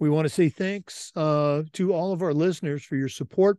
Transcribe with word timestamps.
We 0.00 0.08
want 0.08 0.24
to 0.24 0.30
say 0.30 0.48
thanks 0.48 1.12
uh, 1.14 1.62
to 1.74 1.92
all 1.92 2.14
of 2.14 2.22
our 2.22 2.32
listeners 2.32 2.82
for 2.82 2.96
your 2.96 3.10
support 3.10 3.58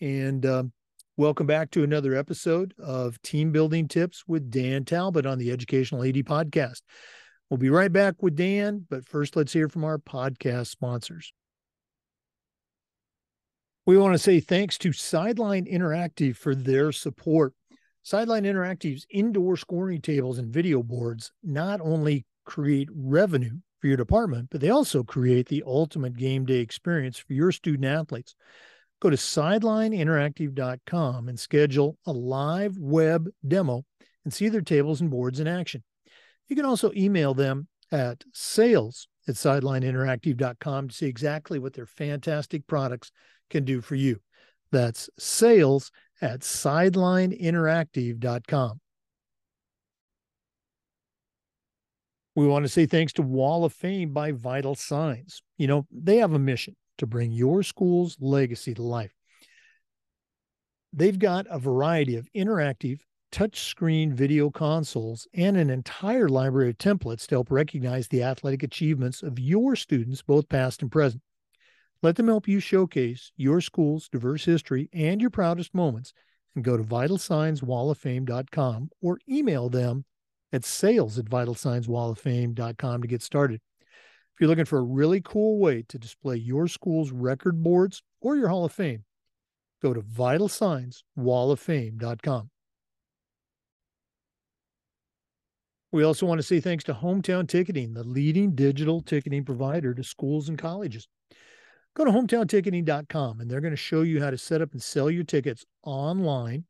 and 0.00 0.46
um, 0.46 0.72
welcome 1.16 1.48
back 1.48 1.72
to 1.72 1.82
another 1.82 2.14
episode 2.14 2.74
of 2.78 3.20
Team 3.22 3.50
Building 3.50 3.88
Tips 3.88 4.22
with 4.28 4.52
Dan 4.52 4.84
Talbot 4.84 5.26
on 5.26 5.38
the 5.38 5.50
Educational 5.50 6.04
AD 6.04 6.14
Podcast. 6.14 6.82
We'll 7.48 7.58
be 7.58 7.70
right 7.70 7.92
back 7.92 8.22
with 8.22 8.36
Dan, 8.36 8.86
but 8.88 9.04
first 9.04 9.34
let's 9.34 9.52
hear 9.52 9.68
from 9.68 9.82
our 9.82 9.98
podcast 9.98 10.68
sponsors. 10.68 11.32
We 13.84 13.98
want 13.98 14.14
to 14.14 14.18
say 14.18 14.38
thanks 14.38 14.78
to 14.78 14.92
Sideline 14.92 15.66
Interactive 15.66 16.36
for 16.36 16.54
their 16.54 16.92
support. 16.92 17.52
Sideline 18.04 18.44
Interactive's 18.44 19.06
indoor 19.10 19.56
scoring 19.56 20.02
tables 20.02 20.38
and 20.38 20.54
video 20.54 20.84
boards 20.84 21.32
not 21.42 21.80
only 21.80 22.26
create 22.44 22.88
revenue 22.94 23.58
for 23.80 23.86
your 23.86 23.96
department, 23.96 24.48
but 24.50 24.60
they 24.60 24.68
also 24.70 25.02
create 25.02 25.48
the 25.48 25.64
ultimate 25.66 26.14
game 26.16 26.44
day 26.44 26.58
experience 26.58 27.18
for 27.18 27.32
your 27.32 27.50
student 27.52 27.86
athletes. 27.86 28.34
Go 29.00 29.10
to 29.10 29.16
sidelineinteractive.com 29.16 31.28
and 31.28 31.40
schedule 31.40 31.96
a 32.06 32.12
live 32.12 32.76
web 32.76 33.28
demo 33.46 33.84
and 34.24 34.34
see 34.34 34.48
their 34.48 34.60
tables 34.60 35.00
and 35.00 35.10
boards 35.10 35.40
in 35.40 35.48
action. 35.48 35.82
You 36.48 36.56
can 36.56 36.66
also 36.66 36.92
email 36.94 37.32
them 37.32 37.68
at 37.90 38.22
sales 38.32 39.08
at 39.26 39.36
sidelineinteractive.com 39.36 40.88
to 40.88 40.94
see 40.94 41.06
exactly 41.06 41.58
what 41.58 41.72
their 41.72 41.86
fantastic 41.86 42.66
products 42.66 43.10
can 43.48 43.64
do 43.64 43.80
for 43.80 43.94
you. 43.94 44.20
That's 44.70 45.08
sales 45.18 45.90
at 46.20 46.40
sidelineinteractive.com. 46.40 48.80
We 52.36 52.46
want 52.46 52.64
to 52.64 52.68
say 52.68 52.86
thanks 52.86 53.12
to 53.14 53.22
Wall 53.22 53.64
of 53.64 53.72
Fame 53.72 54.12
by 54.12 54.32
Vital 54.32 54.74
Signs. 54.74 55.42
You 55.58 55.66
know, 55.66 55.86
they 55.90 56.18
have 56.18 56.32
a 56.32 56.38
mission 56.38 56.76
to 56.98 57.06
bring 57.06 57.32
your 57.32 57.62
school's 57.62 58.16
legacy 58.20 58.74
to 58.74 58.82
life. 58.82 59.12
They've 60.92 61.18
got 61.18 61.46
a 61.50 61.58
variety 61.58 62.16
of 62.16 62.28
interactive 62.36 63.00
touchscreen 63.32 64.12
video 64.12 64.50
consoles 64.50 65.26
and 65.34 65.56
an 65.56 65.70
entire 65.70 66.28
library 66.28 66.70
of 66.70 66.78
templates 66.78 67.26
to 67.28 67.36
help 67.36 67.50
recognize 67.50 68.08
the 68.08 68.22
athletic 68.22 68.62
achievements 68.62 69.22
of 69.22 69.38
your 69.38 69.76
students, 69.76 70.22
both 70.22 70.48
past 70.48 70.82
and 70.82 70.90
present. 70.90 71.22
Let 72.02 72.16
them 72.16 72.28
help 72.28 72.48
you 72.48 72.60
showcase 72.60 73.30
your 73.36 73.60
school's 73.60 74.08
diverse 74.08 74.44
history 74.44 74.88
and 74.92 75.20
your 75.20 75.30
proudest 75.30 75.74
moments. 75.74 76.12
And 76.56 76.64
go 76.64 76.76
to 76.76 76.82
vitalsignswalloffame.com 76.82 78.90
or 79.00 79.18
email 79.28 79.68
them 79.68 80.04
at 80.52 80.64
sales 80.64 81.18
at 81.18 81.26
vitalsignswalloffame.com 81.26 83.02
to 83.02 83.08
get 83.08 83.22
started. 83.22 83.60
If 83.80 84.40
you're 84.40 84.48
looking 84.48 84.64
for 84.64 84.78
a 84.78 84.82
really 84.82 85.20
cool 85.20 85.58
way 85.58 85.84
to 85.88 85.98
display 85.98 86.36
your 86.36 86.66
school's 86.68 87.12
record 87.12 87.62
boards 87.62 88.02
or 88.20 88.36
your 88.36 88.48
Hall 88.48 88.64
of 88.64 88.72
Fame, 88.72 89.04
go 89.82 89.92
to 89.92 90.00
vitalsignswalloffame.com. 90.00 92.50
We 95.92 96.04
also 96.04 96.24
want 96.24 96.38
to 96.38 96.46
say 96.46 96.60
thanks 96.60 96.84
to 96.84 96.94
Hometown 96.94 97.48
Ticketing, 97.48 97.94
the 97.94 98.04
leading 98.04 98.54
digital 98.54 99.00
ticketing 99.00 99.44
provider 99.44 99.92
to 99.92 100.04
schools 100.04 100.48
and 100.48 100.56
colleges. 100.56 101.08
Go 101.94 102.04
to 102.04 102.12
hometownticketing.com 102.12 103.40
and 103.40 103.50
they're 103.50 103.60
going 103.60 103.72
to 103.72 103.76
show 103.76 104.02
you 104.02 104.22
how 104.22 104.30
to 104.30 104.38
set 104.38 104.62
up 104.62 104.70
and 104.72 104.80
sell 104.80 105.10
your 105.10 105.24
tickets 105.24 105.66
online 105.82 106.64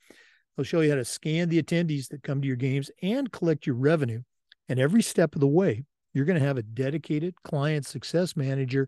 They'll 0.60 0.66
show 0.66 0.82
you 0.82 0.90
how 0.90 0.96
to 0.96 1.06
scan 1.06 1.48
the 1.48 1.62
attendees 1.62 2.08
that 2.08 2.22
come 2.22 2.42
to 2.42 2.46
your 2.46 2.54
games 2.54 2.90
and 3.02 3.32
collect 3.32 3.66
your 3.66 3.76
revenue. 3.76 4.20
And 4.68 4.78
every 4.78 5.00
step 5.00 5.34
of 5.34 5.40
the 5.40 5.46
way, 5.46 5.84
you're 6.12 6.26
going 6.26 6.38
to 6.38 6.46
have 6.46 6.58
a 6.58 6.62
dedicated 6.62 7.34
client 7.44 7.86
success 7.86 8.36
manager 8.36 8.86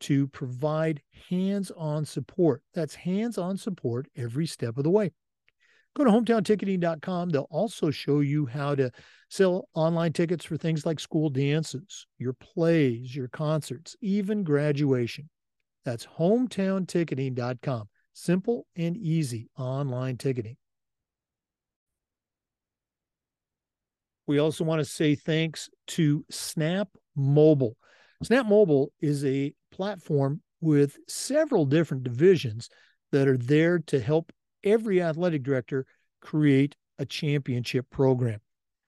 to 0.00 0.28
provide 0.28 1.02
hands 1.28 1.70
on 1.76 2.06
support. 2.06 2.62
That's 2.72 2.94
hands 2.94 3.36
on 3.36 3.58
support 3.58 4.08
every 4.16 4.46
step 4.46 4.78
of 4.78 4.84
the 4.84 4.90
way. 4.90 5.12
Go 5.94 6.04
to 6.04 6.10
hometownticketing.com. 6.10 7.28
They'll 7.28 7.46
also 7.50 7.90
show 7.90 8.20
you 8.20 8.46
how 8.46 8.74
to 8.76 8.90
sell 9.28 9.68
online 9.74 10.14
tickets 10.14 10.46
for 10.46 10.56
things 10.56 10.86
like 10.86 10.98
school 10.98 11.28
dances, 11.28 12.06
your 12.16 12.32
plays, 12.32 13.14
your 13.14 13.28
concerts, 13.28 13.94
even 14.00 14.42
graduation. 14.42 15.28
That's 15.84 16.06
hometownticketing.com. 16.06 17.90
Simple 18.14 18.66
and 18.74 18.96
easy 18.96 19.50
online 19.58 20.16
ticketing. 20.16 20.56
We 24.30 24.38
also 24.38 24.62
want 24.62 24.78
to 24.78 24.84
say 24.84 25.16
thanks 25.16 25.68
to 25.88 26.24
Snap 26.30 26.86
Mobile. 27.16 27.76
Snap 28.22 28.46
Mobile 28.46 28.92
is 29.00 29.24
a 29.24 29.52
platform 29.72 30.40
with 30.60 30.98
several 31.08 31.66
different 31.66 32.04
divisions 32.04 32.68
that 33.10 33.26
are 33.26 33.36
there 33.36 33.80
to 33.88 33.98
help 33.98 34.30
every 34.62 35.02
athletic 35.02 35.42
director 35.42 35.84
create 36.20 36.76
a 37.00 37.04
championship 37.04 37.90
program. 37.90 38.38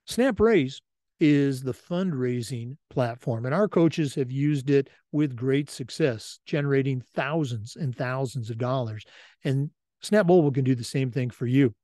Snap 0.07 0.39
Raise 0.39 0.81
is 1.19 1.61
the 1.61 1.75
fundraising 1.75 2.77
platform, 2.89 3.45
and 3.45 3.53
our 3.53 3.67
coaches 3.67 4.15
have 4.15 4.31
used 4.31 4.71
it 4.71 4.91
with 5.11 5.35
great 5.35 5.69
success, 5.69 6.39
generating 6.47 7.03
thousands 7.17 7.75
and 7.75 7.97
thousands 7.97 8.49
of 8.49 8.59
dollars. 8.59 9.05
And 9.43 9.71
Snap 10.03 10.27
Mobile 10.27 10.53
can 10.53 10.63
do 10.63 10.77
the 10.77 10.85
same 10.85 11.11
thing 11.11 11.31
for 11.31 11.47
you. 11.47 11.75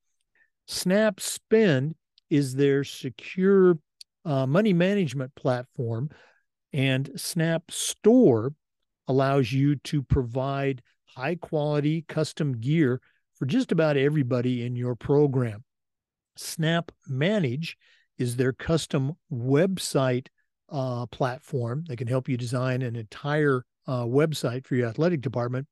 Snap 0.69 1.19
Spend 1.19 1.97
is 2.31 2.55
their 2.55 2.85
secure 2.85 3.79
uh, 4.25 4.47
money 4.47 4.73
management 4.73 5.35
platform. 5.35 6.11
And 6.73 7.11
Snap 7.17 7.71
Store 7.71 8.53
allows 9.07 9.53
you 9.53 9.77
to 9.77 10.03
provide 10.03 10.83
high 11.07 11.37
quality 11.37 12.05
custom 12.09 12.61
gear 12.61 13.01
for 13.35 13.47
just 13.47 13.73
about 13.73 13.97
everybody 13.97 14.65
in 14.65 14.77
your 14.77 14.95
program. 14.95 15.65
Snap 16.37 16.93
Manage 17.09 17.77
is 18.19 18.37
their 18.37 18.53
custom 18.53 19.13
website 19.33 20.27
uh, 20.71 21.07
platform 21.07 21.85
that 21.89 21.97
can 21.97 22.09
help 22.09 22.29
you 22.29 22.37
design 22.37 22.83
an 22.83 22.97
entire 22.97 23.65
uh, 23.87 24.05
website 24.05 24.67
for 24.67 24.75
your 24.75 24.89
athletic 24.89 25.21
department. 25.21 25.67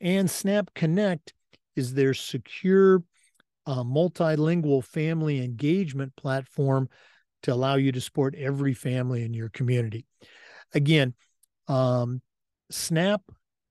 And 0.00 0.30
Snap 0.30 0.70
Connect 0.74 1.34
is 1.76 1.94
their 1.94 2.14
secure 2.14 3.02
a 3.70 3.84
multilingual 3.84 4.82
family 4.82 5.44
engagement 5.44 6.14
platform 6.16 6.88
to 7.44 7.52
allow 7.52 7.76
you 7.76 7.92
to 7.92 8.00
support 8.00 8.34
every 8.34 8.74
family 8.74 9.22
in 9.22 9.32
your 9.32 9.48
community. 9.48 10.06
Again, 10.74 11.14
um, 11.68 12.20
Snap 12.70 13.22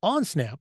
on 0.02 0.24
Snap 0.24 0.58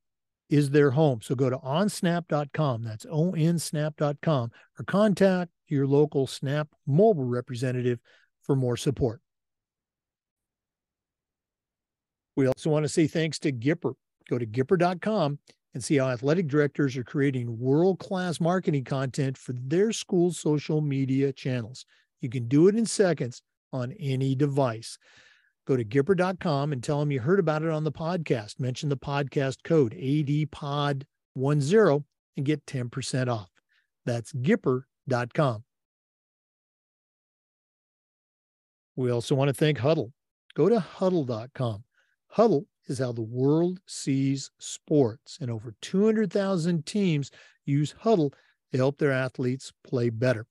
is 0.50 0.70
their 0.70 0.90
home. 0.90 1.20
So 1.22 1.36
go 1.36 1.48
to 1.48 1.56
onsnap.com. 1.56 2.82
That's 2.82 3.06
onsnap.com 3.06 4.50
or 4.78 4.84
contact 4.84 5.50
your 5.68 5.86
local 5.86 6.26
Snap 6.26 6.68
mobile 6.84 7.24
representative 7.24 8.00
for 8.42 8.56
more 8.56 8.76
support. 8.76 9.20
We 12.34 12.48
also 12.48 12.70
want 12.70 12.84
to 12.84 12.88
say 12.88 13.06
thanks 13.06 13.38
to 13.40 13.52
Gipper. 13.52 13.94
Go 14.28 14.38
to 14.38 14.46
gipper.com 14.46 15.38
and 15.78 15.84
see 15.84 15.98
how 15.98 16.08
athletic 16.08 16.48
directors 16.48 16.96
are 16.96 17.04
creating 17.04 17.56
world 17.56 18.00
class 18.00 18.40
marketing 18.40 18.82
content 18.82 19.38
for 19.38 19.52
their 19.52 19.92
school's 19.92 20.36
social 20.36 20.80
media 20.80 21.32
channels. 21.32 21.86
You 22.20 22.28
can 22.28 22.48
do 22.48 22.66
it 22.66 22.74
in 22.74 22.84
seconds 22.84 23.42
on 23.72 23.92
any 23.92 24.34
device. 24.34 24.98
Go 25.68 25.76
to 25.76 25.84
Gipper.com 25.84 26.72
and 26.72 26.82
tell 26.82 26.98
them 26.98 27.12
you 27.12 27.20
heard 27.20 27.38
about 27.38 27.62
it 27.62 27.70
on 27.70 27.84
the 27.84 27.92
podcast. 27.92 28.58
Mention 28.58 28.88
the 28.88 28.96
podcast 28.96 29.58
code 29.62 29.92
ADPOD10 29.92 32.04
and 32.36 32.44
get 32.44 32.66
10% 32.66 33.28
off. 33.28 33.50
That's 34.04 34.32
Gipper.com. 34.32 35.62
We 38.96 39.12
also 39.12 39.36
want 39.36 39.46
to 39.46 39.54
thank 39.54 39.78
Hudl. 39.78 40.10
Go 40.56 40.68
to 40.68 40.80
Hudl.com. 40.80 41.84
Hudl 42.36 42.64
is 42.88 42.98
how 42.98 43.12
the 43.12 43.22
world 43.22 43.80
sees 43.86 44.50
sports. 44.58 45.38
And 45.40 45.50
over 45.50 45.74
200,000 45.80 46.86
teams 46.86 47.30
use 47.64 47.94
Hudl 48.02 48.32
to 48.72 48.76
help 48.76 48.98
their 48.98 49.12
athletes 49.12 49.72
play 49.84 50.10
better. 50.10 50.46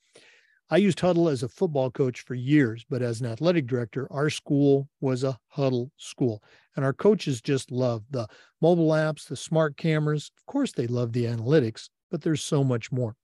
I 0.69 0.77
used 0.77 0.99
Hudl 0.99 1.31
as 1.31 1.43
a 1.43 1.47
football 1.47 1.89
coach 1.89 2.21
for 2.21 2.35
years, 2.35 2.85
but 2.89 3.01
as 3.01 3.21
an 3.21 3.27
athletic 3.27 3.67
director, 3.67 4.11
our 4.11 4.29
school 4.29 4.89
was 4.99 5.23
a 5.23 5.39
Hudl 5.55 5.91
school. 5.95 6.43
And 6.75 6.83
our 6.83 6.93
coaches 6.93 7.41
just 7.41 7.71
love 7.71 8.03
the 8.09 8.27
mobile 8.61 8.89
apps, 8.89 9.27
the 9.27 9.37
smart 9.37 9.77
cameras. 9.77 10.29
Of 10.37 10.45
course, 10.45 10.73
they 10.73 10.87
love 10.87 11.13
the 11.13 11.25
analytics, 11.25 11.89
but 12.11 12.21
there's 12.21 12.43
so 12.43 12.63
much 12.63 12.91
more. 12.91 13.15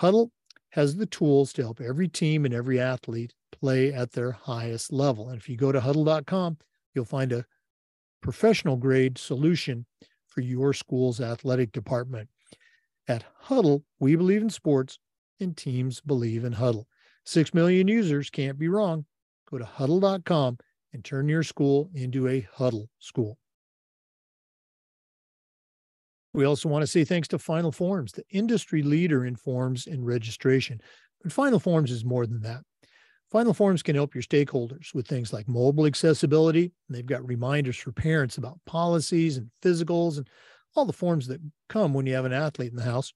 Hudl 0.00 0.30
has 0.70 0.96
the 0.96 1.06
tools 1.06 1.52
to 1.54 1.62
help 1.62 1.80
every 1.80 2.08
team 2.08 2.44
and 2.44 2.52
every 2.52 2.80
athlete 2.80 3.34
play 3.52 3.92
at 3.92 4.12
their 4.12 4.32
highest 4.32 4.92
level. 4.92 5.28
And 5.28 5.38
if 5.38 5.48
you 5.48 5.56
go 5.56 5.72
to 5.72 5.80
hudl.com, 5.80 6.58
you'll 6.94 7.04
find 7.04 7.32
a 7.32 7.44
professional 8.20 8.76
grade 8.76 9.18
solution 9.18 9.86
for 10.26 10.40
your 10.40 10.72
school's 10.72 11.20
athletic 11.20 11.72
department. 11.72 12.28
At 13.06 13.24
Hudl, 13.44 13.82
we 13.98 14.16
believe 14.16 14.42
in 14.42 14.50
sports 14.50 14.98
and 15.40 15.56
teams 15.56 16.00
believe 16.00 16.44
in 16.44 16.54
Hudl. 16.54 16.84
Six 17.24 17.54
million 17.54 17.88
users 17.88 18.30
can't 18.30 18.58
be 18.58 18.68
wrong. 18.68 19.04
Go 19.50 19.58
to 19.58 19.64
hudl.com 19.64 20.58
and 20.92 21.04
turn 21.04 21.28
your 21.28 21.42
school 21.42 21.90
into 21.94 22.28
a 22.28 22.46
Hudl 22.56 22.86
school. 22.98 23.38
We 26.34 26.44
also 26.44 26.68
want 26.68 26.82
to 26.82 26.86
say 26.86 27.04
thanks 27.04 27.28
to 27.28 27.38
Final 27.38 27.72
Forms, 27.72 28.12
the 28.12 28.24
industry 28.30 28.82
leader 28.82 29.24
in 29.24 29.36
forms 29.36 29.86
and 29.86 30.06
registration. 30.06 30.80
But 31.22 31.32
Final 31.32 31.58
Forms 31.58 31.90
is 31.90 32.04
more 32.04 32.26
than 32.26 32.42
that. 32.42 32.60
Final 33.30 33.52
Forms 33.52 33.82
can 33.82 33.94
help 33.94 34.14
your 34.14 34.22
stakeholders 34.22 34.94
with 34.94 35.06
things 35.06 35.32
like 35.32 35.48
mobile 35.48 35.84
accessibility. 35.84 36.72
They've 36.88 37.04
got 37.04 37.26
reminders 37.26 37.76
for 37.76 37.92
parents 37.92 38.38
about 38.38 38.58
policies 38.64 39.36
and 39.36 39.50
physicals 39.62 40.16
and 40.16 40.28
all 40.74 40.86
the 40.86 40.92
forms 40.94 41.26
that 41.28 41.40
come 41.68 41.92
when 41.92 42.06
you 42.06 42.14
have 42.14 42.24
an 42.24 42.32
athlete 42.32 42.70
in 42.70 42.76
the 42.76 42.82
house. 42.82 43.12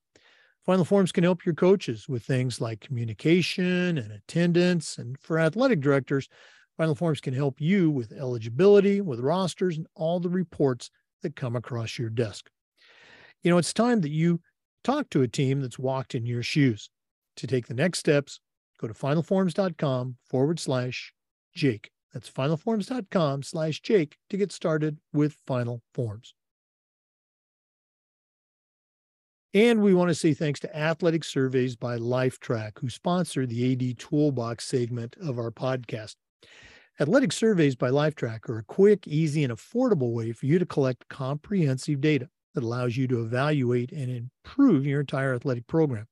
Final 0.66 0.84
Forms 0.84 1.12
can 1.12 1.24
help 1.24 1.46
your 1.46 1.54
coaches 1.54 2.08
with 2.08 2.24
things 2.24 2.60
like 2.60 2.80
communication 2.80 3.98
and 3.98 4.12
attendance. 4.12 4.98
And 4.98 5.18
for 5.18 5.38
athletic 5.38 5.80
directors, 5.80 6.28
Final 6.76 6.94
Forms 6.94 7.20
can 7.20 7.34
help 7.34 7.60
you 7.60 7.90
with 7.90 8.12
eligibility, 8.12 9.00
with 9.00 9.20
rosters, 9.20 9.76
and 9.76 9.86
all 9.94 10.20
the 10.20 10.28
reports 10.28 10.90
that 11.22 11.36
come 11.36 11.56
across 11.56 11.98
your 11.98 12.10
desk. 12.10 12.50
You 13.42 13.50
know, 13.50 13.58
it's 13.58 13.72
time 13.72 14.02
that 14.02 14.10
you 14.10 14.40
talk 14.84 15.08
to 15.10 15.22
a 15.22 15.28
team 15.28 15.62
that's 15.62 15.78
walked 15.78 16.14
in 16.14 16.26
your 16.26 16.42
shoes. 16.42 16.90
To 17.36 17.46
take 17.46 17.66
the 17.66 17.74
next 17.74 17.98
steps, 17.98 18.40
go 18.82 18.88
to 18.88 18.94
finalforms.com 18.94 20.16
forward 20.28 20.60
slash 20.60 21.14
Jake. 21.54 21.90
That's 22.12 22.30
finalforms.com 22.30 23.42
slash 23.42 23.80
Jake 23.80 24.18
to 24.28 24.36
get 24.36 24.52
started 24.52 24.98
with 25.12 25.36
Final 25.46 25.80
Forms. 25.94 26.34
And 29.54 29.82
we 29.82 29.94
want 29.94 30.08
to 30.08 30.14
say 30.14 30.32
thanks 30.32 30.60
to 30.60 30.76
Athletic 30.76 31.24
Surveys 31.24 31.76
by 31.76 31.98
Lifetrack, 31.98 32.78
who 32.78 32.88
sponsor 32.88 33.46
the 33.46 33.72
AD 33.72 33.98
Toolbox 33.98 34.64
segment 34.64 35.14
of 35.22 35.38
our 35.38 35.50
podcast. 35.50 36.16
Athletic 36.98 37.32
Surveys 37.32 37.76
by 37.76 37.90
Lifetrack 37.90 38.48
are 38.48 38.58
a 38.58 38.64
quick, 38.64 39.06
easy, 39.06 39.44
and 39.44 39.52
affordable 39.52 40.12
way 40.12 40.32
for 40.32 40.46
you 40.46 40.58
to 40.58 40.66
collect 40.66 41.08
comprehensive 41.08 42.00
data 42.00 42.28
that 42.54 42.64
allows 42.64 42.96
you 42.96 43.06
to 43.08 43.22
evaluate 43.22 43.92
and 43.92 44.10
improve 44.10 44.86
your 44.86 45.00
entire 45.00 45.34
athletic 45.34 45.66
program. 45.66 46.06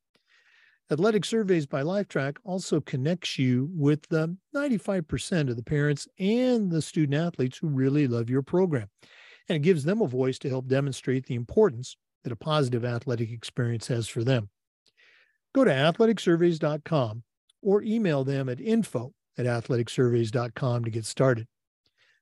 Athletic 0.92 1.24
Surveys 1.24 1.66
by 1.66 1.82
Lifetrack 1.82 2.38
also 2.42 2.80
connects 2.80 3.38
you 3.38 3.70
with 3.72 4.08
the 4.08 4.36
95% 4.56 5.48
of 5.48 5.54
the 5.54 5.62
parents 5.62 6.08
and 6.18 6.68
the 6.68 6.82
student 6.82 7.14
athletes 7.14 7.58
who 7.58 7.68
really 7.68 8.08
love 8.08 8.28
your 8.28 8.42
program. 8.42 8.88
And 9.48 9.54
it 9.54 9.62
gives 9.62 9.84
them 9.84 10.00
a 10.00 10.08
voice 10.08 10.36
to 10.40 10.48
help 10.48 10.66
demonstrate 10.66 11.26
the 11.26 11.36
importance 11.36 11.96
that 12.24 12.32
a 12.32 12.36
positive 12.36 12.84
athletic 12.84 13.30
experience 13.30 13.86
has 13.86 14.08
for 14.08 14.24
them. 14.24 14.50
Go 15.54 15.64
to 15.64 15.70
athleticsurveys.com 15.70 17.22
or 17.62 17.82
email 17.82 18.24
them 18.24 18.48
at 18.48 18.60
info 18.60 19.12
at 19.38 19.46
athleticsurveys.com 19.46 20.84
to 20.84 20.90
get 20.90 21.04
started. 21.04 21.46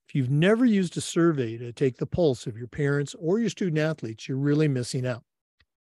If 0.08 0.14
you've 0.14 0.30
never 0.30 0.66
used 0.66 0.96
a 0.98 1.02
survey 1.02 1.56
to 1.56 1.72
take 1.72 1.96
the 1.96 2.06
pulse 2.06 2.46
of 2.46 2.58
your 2.58 2.68
parents 2.68 3.14
or 3.18 3.38
your 3.38 3.50
student 3.50 3.78
athletes, 3.78 4.28
you're 4.28 4.36
really 4.36 4.68
missing 4.68 5.06
out. 5.06 5.24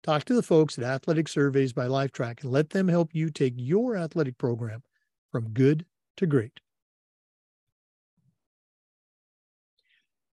Talk 0.01 0.23
to 0.25 0.33
the 0.33 0.41
folks 0.41 0.77
at 0.77 0.85
Athletic 0.85 1.27
Surveys 1.27 1.73
by 1.73 1.87
Lifetrack 1.87 2.41
and 2.41 2.51
let 2.51 2.69
them 2.69 2.87
help 2.87 3.09
you 3.13 3.29
take 3.29 3.53
your 3.57 3.97
athletic 3.97 4.37
program 4.37 4.81
from 5.29 5.49
good 5.49 5.85
to 6.17 6.25
great. 6.25 6.61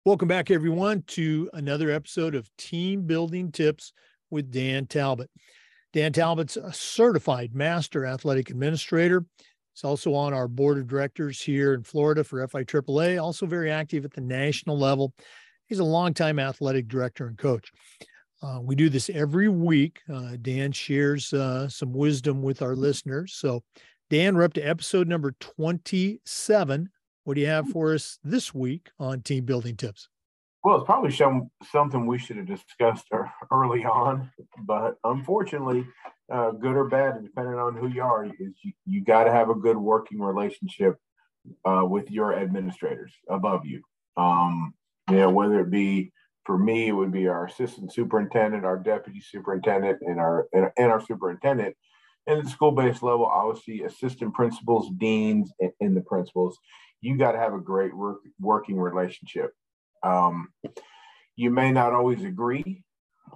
Welcome 0.06 0.29
back, 0.29 0.50
everyone, 0.50 1.03
to 1.07 1.50
another 1.51 1.91
episode 1.91 2.35
of 2.35 2.50
Team 2.57 3.01
Building 3.01 3.51
Tips 3.51 3.91
with 4.29 4.50
Dan 4.50 4.88
Talbot. 4.88 5.29
Dan 5.91 6.13
Talbot's 6.13 6.55
a 6.55 6.71
certified 6.71 7.53
master 7.53 8.05
athletic 8.05 8.50
administrator. 8.50 9.25
He's 9.73 9.83
also 9.83 10.13
on 10.13 10.33
our 10.33 10.47
board 10.47 10.77
of 10.77 10.88
directors 10.88 11.41
here 11.41 11.73
in 11.73 11.83
Florida 11.83 12.23
for 12.23 12.47
FIAAA, 12.47 13.21
also 13.21 13.45
very 13.45 13.69
active 13.69 14.05
at 14.05 14.13
the 14.13 14.21
national 14.21 14.79
level. 14.79 15.13
He's 15.67 15.79
a 15.79 15.83
longtime 15.83 16.39
athletic 16.39 16.88
director 16.88 17.27
and 17.27 17.38
coach. 17.38 17.73
Uh, 18.41 18.59
we 18.62 18.75
do 18.75 18.89
this 18.89 19.09
every 19.09 19.50
week. 19.50 20.00
Uh, 20.12 20.38
Dan 20.41 20.71
shares 20.71 21.33
uh, 21.33 21.68
some 21.68 21.91
wisdom 21.94 22.41
with 22.41 22.62
our 22.62 22.75
listeners. 22.75 23.33
So, 23.33 23.63
Dan, 24.09 24.36
we're 24.36 24.44
up 24.44 24.53
to 24.53 24.62
episode 24.62 25.07
number 25.07 25.36
27 25.39 26.89
what 27.30 27.36
do 27.36 27.41
you 27.41 27.47
have 27.47 27.69
for 27.69 27.94
us 27.94 28.18
this 28.24 28.56
week 28.56 28.89
on 29.00 29.21
team 29.21 29.45
building 29.45 29.75
tips? 29.75 30.09
Well, 30.63 30.77
it's 30.77 30.86
probably 30.88 31.12
some, 31.12 31.51
something 31.71 32.07
we 32.07 32.18
should 32.18 32.38
have 32.38 32.47
discussed 32.47 33.06
early 33.51 33.86
on, 33.86 34.31
but 34.63 34.95
unfortunately, 35.03 35.86
uh, 36.33 36.50
good 36.50 36.75
or 36.75 36.86
bad, 36.86 37.21
depending 37.21 37.53
on 37.53 37.75
who 37.75 37.88
you 37.88 38.01
are, 38.01 38.25
is 38.25 38.56
you, 38.63 38.74
you 38.88 39.01
got 39.01 39.25
to 39.25 39.31
have 39.31 39.51
a 39.51 39.53
good 39.53 39.77
working 39.77 40.19
relationship 40.19 40.97
uh, 41.65 41.86
with 41.86 42.09
your 42.09 42.33
administrators 42.33 43.13
above 43.30 43.63
you. 43.63 43.83
Um, 44.18 44.74
you 45.12 45.18
know, 45.18 45.30
whether 45.30 45.59
it 45.59 45.69
be 45.69 46.12
for 46.50 46.57
me, 46.57 46.88
it 46.88 46.94
would 46.94 47.12
be 47.12 47.28
our 47.28 47.46
assistant 47.46 47.94
superintendent, 47.94 48.66
our 48.66 48.80
deputy 48.80 49.22
superintendent, 49.22 50.00
and 50.01 50.19
our 50.19 50.48
and, 50.51 50.72
and 50.80 50.92
our 50.92 51.00
superintendent. 51.00 51.75
And 52.25 52.40
at 52.40 52.44
the 52.44 52.50
school-based 52.50 53.04
level, 53.04 53.28
obviously, 53.28 53.84
assistant 53.84 54.34
principals, 54.34 54.90
deans, 54.98 55.54
and, 55.60 55.72
and 55.80 55.96
the 55.96 56.01
principals 56.01 56.57
you 57.01 57.19
got 57.19 57.34
to 57.34 57.38
have 57.38 57.54
a 57.54 57.60
great 57.60 57.96
work, 57.96 58.22
working 58.40 58.80
relationship. 58.80 59.51
Um, 60.01 60.50
you 61.36 61.51
may 61.51 61.72
not 61.72 61.94
always 61.94 62.24
agree 62.24 62.84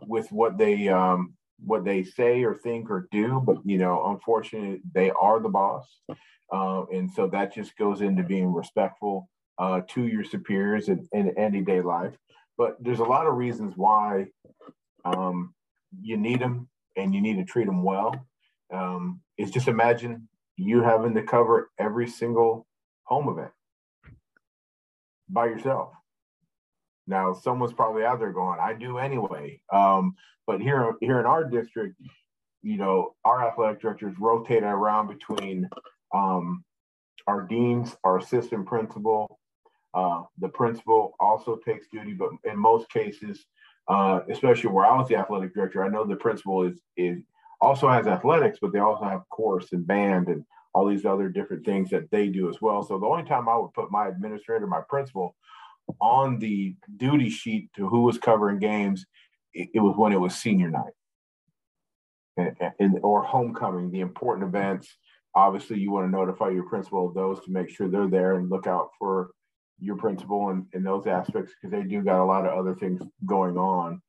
with 0.07 0.31
what 0.31 0.57
they 0.57 0.89
um, 0.89 1.35
what 1.63 1.85
they 1.85 2.03
say 2.03 2.43
or 2.43 2.55
think 2.55 2.89
or 2.89 3.07
do, 3.11 3.43
but 3.45 3.57
you 3.63 3.77
know, 3.77 4.07
unfortunately, 4.07 4.81
they 4.91 5.11
are 5.11 5.39
the 5.39 5.49
boss, 5.49 5.85
uh, 6.51 6.85
and 6.91 7.11
so 7.11 7.27
that 7.27 7.53
just 7.53 7.77
goes 7.77 8.01
into 8.01 8.23
being 8.23 8.51
respectful 8.51 9.29
uh, 9.59 9.81
to 9.89 10.07
your 10.07 10.23
superiors 10.23 10.89
in, 10.89 11.07
in 11.11 11.31
everyday 11.37 11.79
life. 11.79 12.15
But 12.57 12.77
there's 12.79 12.99
a 12.99 13.03
lot 13.03 13.27
of 13.27 13.35
reasons 13.35 13.73
why 13.75 14.27
um, 15.05 15.53
you 16.01 16.17
need 16.17 16.39
them 16.39 16.69
and 16.95 17.13
you 17.13 17.21
need 17.21 17.37
to 17.37 17.45
treat 17.45 17.65
them 17.65 17.83
well. 17.83 18.15
Um, 18.71 19.21
it's 19.37 19.51
just 19.51 19.67
imagine 19.67 20.27
you 20.55 20.81
having 20.81 21.15
to 21.15 21.23
cover 21.23 21.71
every 21.79 22.07
single 22.07 22.67
home 23.03 23.29
event 23.29 23.51
by 25.29 25.45
yourself. 25.45 25.91
Now, 27.07 27.33
someone's 27.33 27.73
probably 27.73 28.05
out 28.05 28.19
there 28.19 28.31
going, 28.31 28.59
I 28.61 28.73
do 28.73 28.97
anyway. 28.97 29.61
Um, 29.71 30.15
but 30.47 30.61
here, 30.61 30.93
here 31.01 31.19
in 31.19 31.25
our 31.25 31.43
district, 31.43 31.95
you 32.61 32.77
know, 32.77 33.15
our 33.25 33.45
athletic 33.45 33.81
directors 33.81 34.15
rotate 34.19 34.63
around 34.63 35.07
between 35.07 35.67
um, 36.13 36.63
our 37.27 37.41
deans, 37.41 37.95
our 38.03 38.19
assistant 38.19 38.65
principal, 38.65 39.39
uh, 39.93 40.23
the 40.39 40.49
principal 40.49 41.13
also 41.19 41.57
takes 41.57 41.87
duty, 41.87 42.13
but 42.13 42.29
in 42.43 42.57
most 42.57 42.89
cases, 42.89 43.45
uh, 43.87 44.21
especially 44.29 44.69
where 44.71 44.85
I 44.85 44.97
was 44.97 45.07
the 45.07 45.17
athletic 45.17 45.53
director, 45.53 45.83
I 45.83 45.89
know 45.89 46.05
the 46.05 46.15
principal 46.15 46.63
is 46.63 46.81
is 46.97 47.19
also 47.61 47.87
has 47.89 48.07
athletics, 48.07 48.59
but 48.61 48.73
they 48.73 48.79
also 48.79 49.05
have 49.05 49.27
course 49.29 49.71
and 49.71 49.85
band 49.85 50.27
and 50.27 50.43
all 50.73 50.87
these 50.87 51.05
other 51.05 51.29
different 51.29 51.65
things 51.65 51.89
that 51.91 52.09
they 52.11 52.27
do 52.27 52.49
as 52.49 52.61
well. 52.61 52.83
So 52.83 52.97
the 52.97 53.05
only 53.05 53.23
time 53.23 53.47
I 53.47 53.57
would 53.57 53.73
put 53.73 53.91
my 53.91 54.07
administrator, 54.07 54.67
my 54.67 54.81
principal, 54.89 55.35
on 56.01 56.39
the 56.39 56.75
duty 56.97 57.29
sheet 57.29 57.69
to 57.75 57.87
who 57.87 58.01
was 58.01 58.17
covering 58.17 58.59
games, 58.59 59.05
it, 59.53 59.69
it 59.75 59.79
was 59.79 59.95
when 59.95 60.11
it 60.11 60.19
was 60.19 60.35
senior 60.35 60.69
night 60.69 60.93
and, 62.37 62.55
and, 62.79 62.99
or 63.03 63.23
homecoming, 63.23 63.91
the 63.91 63.99
important 63.99 64.47
events. 64.47 64.97
Obviously, 65.35 65.79
you 65.79 65.91
want 65.91 66.07
to 66.07 66.11
notify 66.11 66.49
your 66.49 66.67
principal 66.67 67.07
of 67.07 67.13
those 67.13 67.39
to 67.45 67.51
make 67.51 67.69
sure 67.69 67.87
they're 67.87 68.07
there 68.07 68.35
and 68.37 68.49
look 68.49 68.67
out 68.67 68.89
for 68.99 69.29
your 69.79 69.95
principal 69.95 70.49
and 70.49 70.65
in 70.73 70.83
those 70.83 71.07
aspects 71.07 71.53
because 71.53 71.71
they 71.71 71.83
do 71.83 72.01
got 72.01 72.23
a 72.23 72.25
lot 72.25 72.45
of 72.45 72.57
other 72.57 72.75
things 72.75 73.01
going 73.25 73.57
on. 73.57 74.01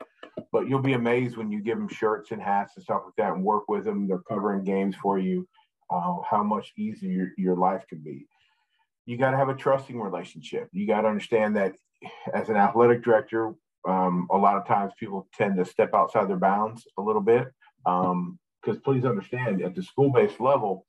But 0.53 0.69
you'll 0.69 0.81
be 0.81 0.95
amazed 0.95 1.37
when 1.37 1.51
you 1.51 1.61
give 1.61 1.79
them 1.79 1.89
shirts 1.89 2.31
and 2.31 2.41
hats 2.41 2.75
and 2.77 2.85
stuff 2.85 3.03
like 3.05 3.15
that 3.19 3.35
and 3.35 3.45
work 3.45 3.65
with 3.69 3.85
them. 3.85 4.07
They're 4.07 4.19
covering 4.29 4.65
games 4.65 4.97
for 5.01 5.19
you 5.19 5.47
uh, 5.91 6.17
how 6.29 6.43
much 6.43 6.73
easier 6.77 7.33
your 7.37 7.57
life 7.57 7.85
can 7.89 7.99
be. 7.99 8.27
You 9.07 9.19
got 9.19 9.33
to 9.33 9.37
have 9.37 9.49
a 9.49 9.55
trusting 9.55 10.01
relationship. 10.01 10.69
You 10.73 10.87
got 10.87 11.03
to 11.03 11.09
understand 11.09 11.57
that 11.57 11.75
as 12.33 12.49
an 12.49 12.57
athletic 12.57 13.03
director, 13.03 13.55
um, 13.87 14.27
a 14.31 14.37
lot 14.37 14.57
of 14.57 14.67
times 14.67 14.93
people 14.99 15.29
tend 15.37 15.57
to 15.57 15.65
step 15.65 15.91
outside 15.95 16.29
their 16.29 16.39
bounds 16.39 16.87
a 16.99 17.03
little 17.03 17.21
bit. 17.21 17.49
Because 17.85 18.11
um, 18.13 18.81
please 18.83 19.05
understand, 19.05 19.63
at 19.63 19.75
the 19.75 19.83
school-based 19.83 20.41
level, 20.41 20.87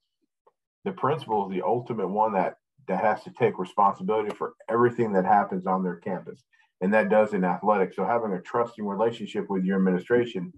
the 0.84 0.92
principal 0.92 1.46
is 1.46 1.54
the 1.54 1.62
ultimate 1.62 2.08
one 2.08 2.32
that 2.34 2.56
that 2.88 3.00
has 3.00 3.22
to 3.24 3.30
take 3.30 3.58
responsibility 3.58 4.34
for 4.34 4.54
everything 4.68 5.12
that 5.12 5.24
happens 5.24 5.66
on 5.66 5.82
their 5.82 5.96
campus, 5.96 6.44
and 6.80 6.92
that 6.94 7.08
does 7.08 7.32
in 7.34 7.44
athletics. 7.44 7.96
So 7.96 8.04
having 8.04 8.32
a 8.32 8.40
trusting 8.40 8.84
relationship 8.84 9.48
with 9.48 9.64
your 9.64 9.76
administration 9.76 10.52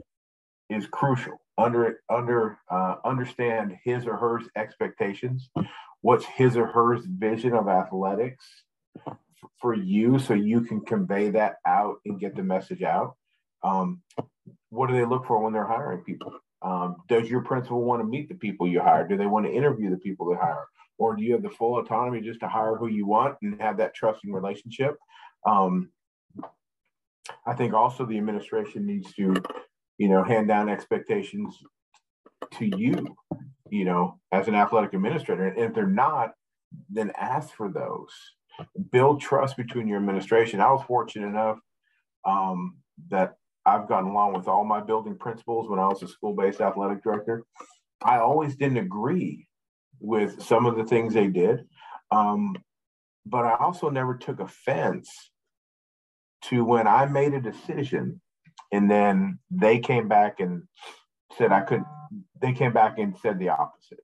is 0.70 0.86
crucial. 0.86 1.40
Under 1.56 2.00
under 2.08 2.58
uh, 2.70 2.96
understand 3.04 3.76
his 3.82 4.06
or 4.06 4.16
her 4.16 4.40
expectations. 4.56 5.50
What's 6.00 6.24
his 6.24 6.56
or 6.56 6.66
her 6.66 6.98
vision 7.18 7.54
of 7.54 7.68
athletics 7.68 8.44
for 9.60 9.74
you, 9.74 10.18
so 10.18 10.34
you 10.34 10.60
can 10.60 10.80
convey 10.80 11.30
that 11.30 11.56
out 11.66 11.96
and 12.04 12.20
get 12.20 12.36
the 12.36 12.42
message 12.42 12.82
out. 12.82 13.16
Um, 13.62 14.02
what 14.70 14.88
do 14.88 14.94
they 14.94 15.04
look 15.04 15.26
for 15.26 15.42
when 15.42 15.52
they're 15.52 15.66
hiring 15.66 16.04
people? 16.04 16.32
Um, 16.62 16.96
does 17.08 17.30
your 17.30 17.42
principal 17.42 17.84
want 17.84 18.02
to 18.02 18.06
meet 18.06 18.28
the 18.28 18.34
people 18.34 18.66
you 18.66 18.80
hire? 18.80 19.06
Do 19.06 19.16
they 19.16 19.26
want 19.26 19.46
to 19.46 19.52
interview 19.52 19.90
the 19.90 19.96
people 19.96 20.28
they 20.28 20.36
hire? 20.36 20.66
Or 20.98 21.14
do 21.14 21.22
you 21.22 21.32
have 21.32 21.42
the 21.42 21.50
full 21.50 21.78
autonomy 21.78 22.20
just 22.20 22.40
to 22.40 22.48
hire 22.48 22.76
who 22.76 22.88
you 22.88 23.06
want 23.06 23.36
and 23.42 23.60
have 23.60 23.76
that 23.76 23.94
trusting 23.94 24.32
relationship? 24.32 24.96
Um, 25.46 25.90
I 27.46 27.54
think 27.54 27.74
also 27.74 28.04
the 28.04 28.18
administration 28.18 28.86
needs 28.86 29.12
to, 29.14 29.34
you 29.98 30.08
know, 30.08 30.24
hand 30.24 30.48
down 30.48 30.68
expectations 30.68 31.56
to 32.54 32.66
you, 32.66 33.16
you 33.70 33.84
know, 33.84 34.18
as 34.32 34.48
an 34.48 34.54
athletic 34.54 34.94
administrator. 34.94 35.46
And 35.46 35.58
if 35.58 35.74
they're 35.74 35.86
not, 35.86 36.32
then 36.90 37.12
ask 37.16 37.54
for 37.54 37.70
those. 37.70 38.10
Build 38.90 39.20
trust 39.20 39.56
between 39.56 39.86
your 39.86 39.98
administration. 39.98 40.60
I 40.60 40.72
was 40.72 40.84
fortunate 40.86 41.28
enough 41.28 41.58
um, 42.24 42.78
that 43.10 43.36
I've 43.68 43.88
gotten 43.88 44.10
along 44.10 44.34
with 44.34 44.48
all 44.48 44.64
my 44.64 44.80
building 44.80 45.16
principals 45.16 45.68
when 45.68 45.78
I 45.78 45.86
was 45.86 46.02
a 46.02 46.08
school 46.08 46.34
based 46.34 46.60
athletic 46.60 47.02
director. 47.02 47.44
I 48.02 48.18
always 48.18 48.56
didn't 48.56 48.78
agree 48.78 49.46
with 50.00 50.42
some 50.42 50.66
of 50.66 50.76
the 50.76 50.84
things 50.84 51.14
they 51.14 51.26
did. 51.26 51.66
Um, 52.10 52.56
but 53.26 53.44
I 53.44 53.56
also 53.56 53.90
never 53.90 54.16
took 54.16 54.40
offense 54.40 55.10
to 56.42 56.64
when 56.64 56.86
I 56.86 57.04
made 57.06 57.34
a 57.34 57.40
decision 57.40 58.20
and 58.72 58.90
then 58.90 59.38
they 59.50 59.78
came 59.78 60.08
back 60.08 60.40
and 60.40 60.62
said 61.36 61.52
I 61.52 61.60
could, 61.60 61.84
they 62.40 62.52
came 62.52 62.72
back 62.72 62.98
and 62.98 63.16
said 63.18 63.38
the 63.38 63.50
opposite. 63.50 64.00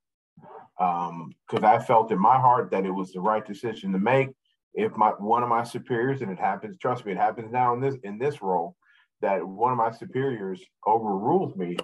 Because 0.77 1.63
um, 1.63 1.65
I 1.65 1.79
felt 1.79 2.11
in 2.11 2.19
my 2.19 2.39
heart 2.39 2.71
that 2.73 2.85
it 2.85 2.91
was 2.91 3.13
the 3.13 3.21
right 3.21 3.47
decision 3.47 3.93
to 3.93 3.99
make. 3.99 4.31
If 4.75 4.97
my 4.97 5.11
one 5.11 5.45
of 5.45 5.49
my 5.49 5.63
superiors, 5.63 6.21
and 6.21 6.33
it 6.33 6.39
happens, 6.39 6.79
trust 6.79 7.07
me, 7.07 7.13
it 7.13 7.19
happens 7.19 7.53
now 7.53 7.75
in 7.75 7.81
this 7.81 7.95
in 8.03 8.19
this 8.19 8.43
role, 8.43 8.75
that 9.21 9.47
one 9.47 9.73
of 9.73 9.79
my 9.79 9.91
superiors 9.91 10.61
overrules 10.87 11.57
me, 11.57 11.77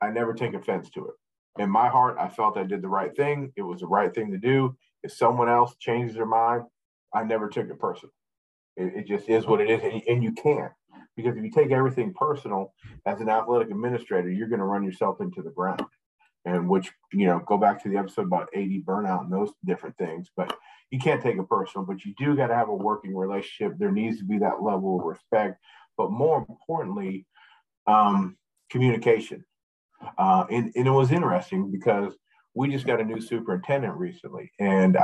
I 0.00 0.10
never 0.10 0.34
take 0.34 0.54
offense 0.54 0.90
to 0.90 1.06
it. 1.06 1.62
In 1.62 1.70
my 1.70 1.88
heart, 1.88 2.16
I 2.20 2.28
felt 2.28 2.58
I 2.58 2.64
did 2.64 2.82
the 2.82 2.88
right 2.88 3.14
thing. 3.16 3.52
It 3.56 3.62
was 3.62 3.80
the 3.80 3.86
right 3.86 4.14
thing 4.14 4.30
to 4.32 4.38
do. 4.38 4.76
If 5.02 5.12
someone 5.12 5.48
else 5.48 5.74
changes 5.78 6.16
their 6.16 6.26
mind, 6.26 6.64
I 7.14 7.24
never 7.24 7.48
took 7.48 7.68
it 7.68 7.78
personal. 7.78 8.12
It, 8.76 8.92
it 8.94 9.06
just 9.06 9.28
is 9.28 9.46
what 9.46 9.60
it 9.60 9.70
is, 9.70 9.80
and, 9.82 10.02
and 10.06 10.22
you 10.22 10.32
can't 10.32 10.72
because 11.16 11.36
if 11.36 11.44
you 11.44 11.50
take 11.50 11.72
everything 11.72 12.12
personal 12.12 12.74
as 13.06 13.20
an 13.20 13.28
athletic 13.28 13.70
administrator, 13.70 14.30
you're 14.30 14.48
going 14.48 14.60
to 14.60 14.66
run 14.66 14.84
yourself 14.84 15.20
into 15.20 15.42
the 15.42 15.50
ground. 15.50 15.82
And 16.44 16.68
which 16.68 16.92
you 17.12 17.26
know, 17.26 17.40
go 17.44 17.58
back 17.58 17.82
to 17.82 17.88
the 17.88 17.96
episode 17.96 18.26
about 18.26 18.50
AD 18.54 18.70
burnout 18.86 19.22
and 19.22 19.32
those 19.32 19.50
different 19.64 19.96
things. 19.96 20.30
But 20.36 20.56
you 20.90 21.00
can't 21.00 21.20
take 21.20 21.38
it 21.38 21.48
personal. 21.48 21.84
But 21.84 22.04
you 22.04 22.14
do 22.16 22.36
got 22.36 22.48
to 22.48 22.54
have 22.54 22.68
a 22.68 22.74
working 22.74 23.16
relationship. 23.16 23.76
There 23.78 23.90
needs 23.90 24.18
to 24.18 24.24
be 24.24 24.38
that 24.38 24.62
level 24.62 25.00
of 25.00 25.06
respect. 25.06 25.60
But 25.96 26.10
more 26.10 26.44
importantly, 26.48 27.26
um, 27.86 28.36
communication. 28.70 29.44
Uh, 30.18 30.44
and, 30.50 30.72
and 30.74 30.86
it 30.86 30.90
was 30.90 31.10
interesting 31.10 31.70
because 31.70 32.14
we 32.54 32.68
just 32.68 32.86
got 32.86 33.00
a 33.00 33.04
new 33.04 33.20
superintendent 33.20 33.94
recently, 33.94 34.52
and 34.58 34.98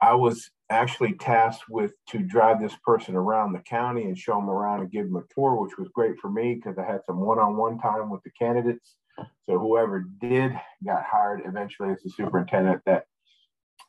I 0.00 0.14
was 0.14 0.50
actually 0.70 1.14
tasked 1.14 1.64
with 1.68 1.92
to 2.10 2.18
drive 2.18 2.60
this 2.60 2.74
person 2.84 3.16
around 3.16 3.52
the 3.52 3.60
county 3.60 4.04
and 4.04 4.16
show 4.16 4.34
them 4.34 4.50
around 4.50 4.80
and 4.80 4.90
give 4.90 5.06
them 5.06 5.16
a 5.16 5.34
tour, 5.34 5.60
which 5.60 5.76
was 5.78 5.88
great 5.92 6.18
for 6.20 6.30
me 6.30 6.54
because 6.54 6.78
I 6.78 6.84
had 6.84 7.00
some 7.06 7.20
one-on-one 7.20 7.78
time 7.78 8.10
with 8.10 8.22
the 8.22 8.30
candidates. 8.30 8.96
So 9.46 9.58
whoever 9.58 10.04
did 10.20 10.52
got 10.84 11.04
hired 11.04 11.42
eventually 11.44 11.90
as 11.90 12.02
the 12.02 12.10
superintendent. 12.10 12.82
That 12.86 13.04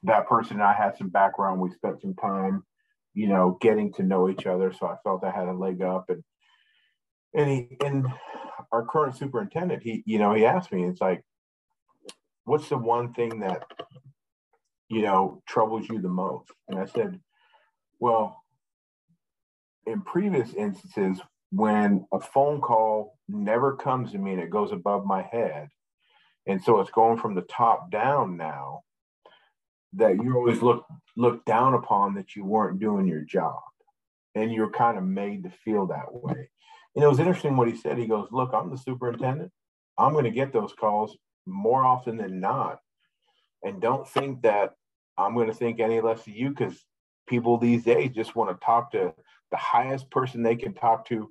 that 0.04 0.28
person 0.28 0.56
and 0.56 0.64
I 0.64 0.74
had 0.74 0.98
some 0.98 1.10
background. 1.10 1.60
We 1.60 1.72
spent 1.72 2.02
some 2.02 2.16
time, 2.16 2.64
you 3.20 3.28
know, 3.28 3.58
getting 3.62 3.92
to 3.94 4.04
know 4.04 4.30
each 4.30 4.46
other. 4.46 4.72
So 4.72 4.88
I 4.88 4.96
felt 5.04 5.24
I 5.24 5.32
had 5.32 5.48
a 5.48 5.54
leg 5.66 5.82
up. 5.82 6.10
And 6.10 6.24
and 7.34 7.50
he 7.50 7.78
and 7.86 8.08
our 8.72 8.86
current 8.86 9.18
superintendent, 9.18 9.84
he 9.84 10.04
you 10.06 10.20
know 10.20 10.34
he 10.34 10.46
asked 10.46 10.72
me, 10.72 10.86
it's 10.86 11.02
like, 11.02 11.24
what's 12.46 12.70
the 12.70 12.78
one 12.78 13.14
thing 13.14 13.40
that 13.42 13.64
you 14.90 15.04
know, 15.04 15.42
troubles 15.48 15.88
you 15.88 16.02
the 16.02 16.10
most? 16.10 16.50
And 16.68 16.80
I 16.80 16.86
said, 16.86 17.20
well, 18.00 18.44
in 19.86 20.02
previous 20.02 20.54
instances, 20.54 21.22
when 21.52 22.06
a 22.12 22.20
phone 22.20 22.60
call 22.62 23.18
never 23.28 23.76
comes 23.76 24.12
to 24.12 24.18
me 24.18 24.34
and 24.34 24.42
it 24.42 24.50
goes 24.50 24.72
above 24.72 25.06
my 25.06 25.22
head, 25.22 25.70
and 26.48 26.62
so 26.62 26.80
it's 26.80 26.92
going 26.92 27.20
from 27.20 27.36
the 27.36 27.42
top 27.44 27.92
down 27.92 28.38
now, 28.38 28.82
that 29.94 30.16
you 30.22 30.36
always 30.36 30.62
look 30.62 30.86
looked 31.20 31.46
down 31.46 31.74
upon 31.74 32.16
that 32.16 32.36
you 32.36 32.46
weren't 32.46 32.80
doing 32.80 33.06
your 33.06 33.22
job. 33.22 33.60
And 34.36 34.54
you're 34.54 34.72
kind 34.72 34.98
of 34.98 35.04
made 35.04 35.44
to 35.44 35.50
feel 35.50 35.88
that 35.88 36.14
way. 36.14 36.50
And 36.96 37.04
it 37.04 37.08
was 37.08 37.20
interesting 37.20 37.58
what 37.58 37.68
he 37.68 37.76
said. 37.76 37.98
He 37.98 38.08
goes, 38.08 38.30
Look, 38.32 38.52
I'm 38.54 38.70
the 38.70 38.78
superintendent. 38.78 39.52
I'm 39.98 40.14
going 40.14 40.24
to 40.26 40.32
get 40.32 40.54
those 40.54 40.74
calls 40.74 41.18
more 41.46 41.86
often 41.86 42.16
than 42.16 42.40
not. 42.40 42.80
And 43.64 43.82
don't 43.82 44.08
think 44.08 44.44
that 44.44 44.76
I'm 45.18 45.34
going 45.34 45.48
to 45.48 45.54
think 45.54 45.80
any 45.80 46.00
less 46.00 46.22
of 46.22 46.30
you 46.30 46.50
because 46.50 46.82
people 47.28 47.58
these 47.58 47.84
days 47.84 48.12
just 48.16 48.36
want 48.36 48.50
to 48.50 48.66
talk 48.66 48.92
to 48.94 49.14
the 49.52 49.58
highest 49.58 50.10
person 50.10 50.42
they 50.42 50.56
can 50.56 50.74
talk 50.74 51.06
to 51.10 51.30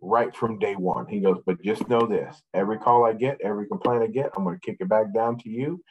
right 0.00 0.34
from 0.36 0.58
day 0.58 0.74
one. 0.74 1.06
He 1.08 1.20
goes, 1.20 1.40
but 1.44 1.62
just 1.62 1.88
know 1.88 2.06
this 2.06 2.40
every 2.52 2.78
call 2.78 3.04
I 3.04 3.14
get, 3.14 3.38
every 3.42 3.66
complaint 3.66 4.02
I 4.02 4.06
get, 4.06 4.30
I'm 4.36 4.44
going 4.44 4.58
to 4.60 4.64
kick 4.64 4.76
it 4.80 4.88
back 4.88 5.12
down 5.12 5.38
to 5.38 5.48
you. 5.48 5.82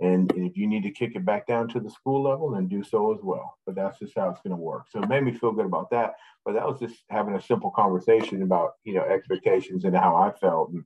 And, 0.00 0.32
if 0.34 0.56
you 0.56 0.66
need 0.66 0.82
to 0.84 0.90
kick 0.90 1.12
it 1.14 1.24
back 1.24 1.46
down 1.46 1.68
to 1.68 1.80
the 1.80 1.90
school 1.90 2.22
level, 2.22 2.50
then 2.50 2.68
do 2.68 2.82
so 2.82 3.14
as 3.14 3.20
well. 3.22 3.58
But 3.66 3.74
that's 3.74 3.98
just 3.98 4.14
how 4.16 4.30
it's 4.30 4.40
going 4.40 4.56
to 4.56 4.62
work. 4.62 4.86
So 4.90 5.02
it 5.02 5.08
made 5.08 5.22
me 5.22 5.32
feel 5.32 5.52
good 5.52 5.66
about 5.66 5.90
that. 5.90 6.14
But 6.44 6.54
that 6.54 6.66
was 6.66 6.80
just 6.80 7.04
having 7.10 7.34
a 7.34 7.42
simple 7.42 7.70
conversation 7.70 8.42
about, 8.42 8.72
you 8.84 8.94
know, 8.94 9.02
expectations 9.02 9.84
and 9.84 9.96
how 9.96 10.16
I 10.16 10.32
felt. 10.38 10.70
And, 10.70 10.84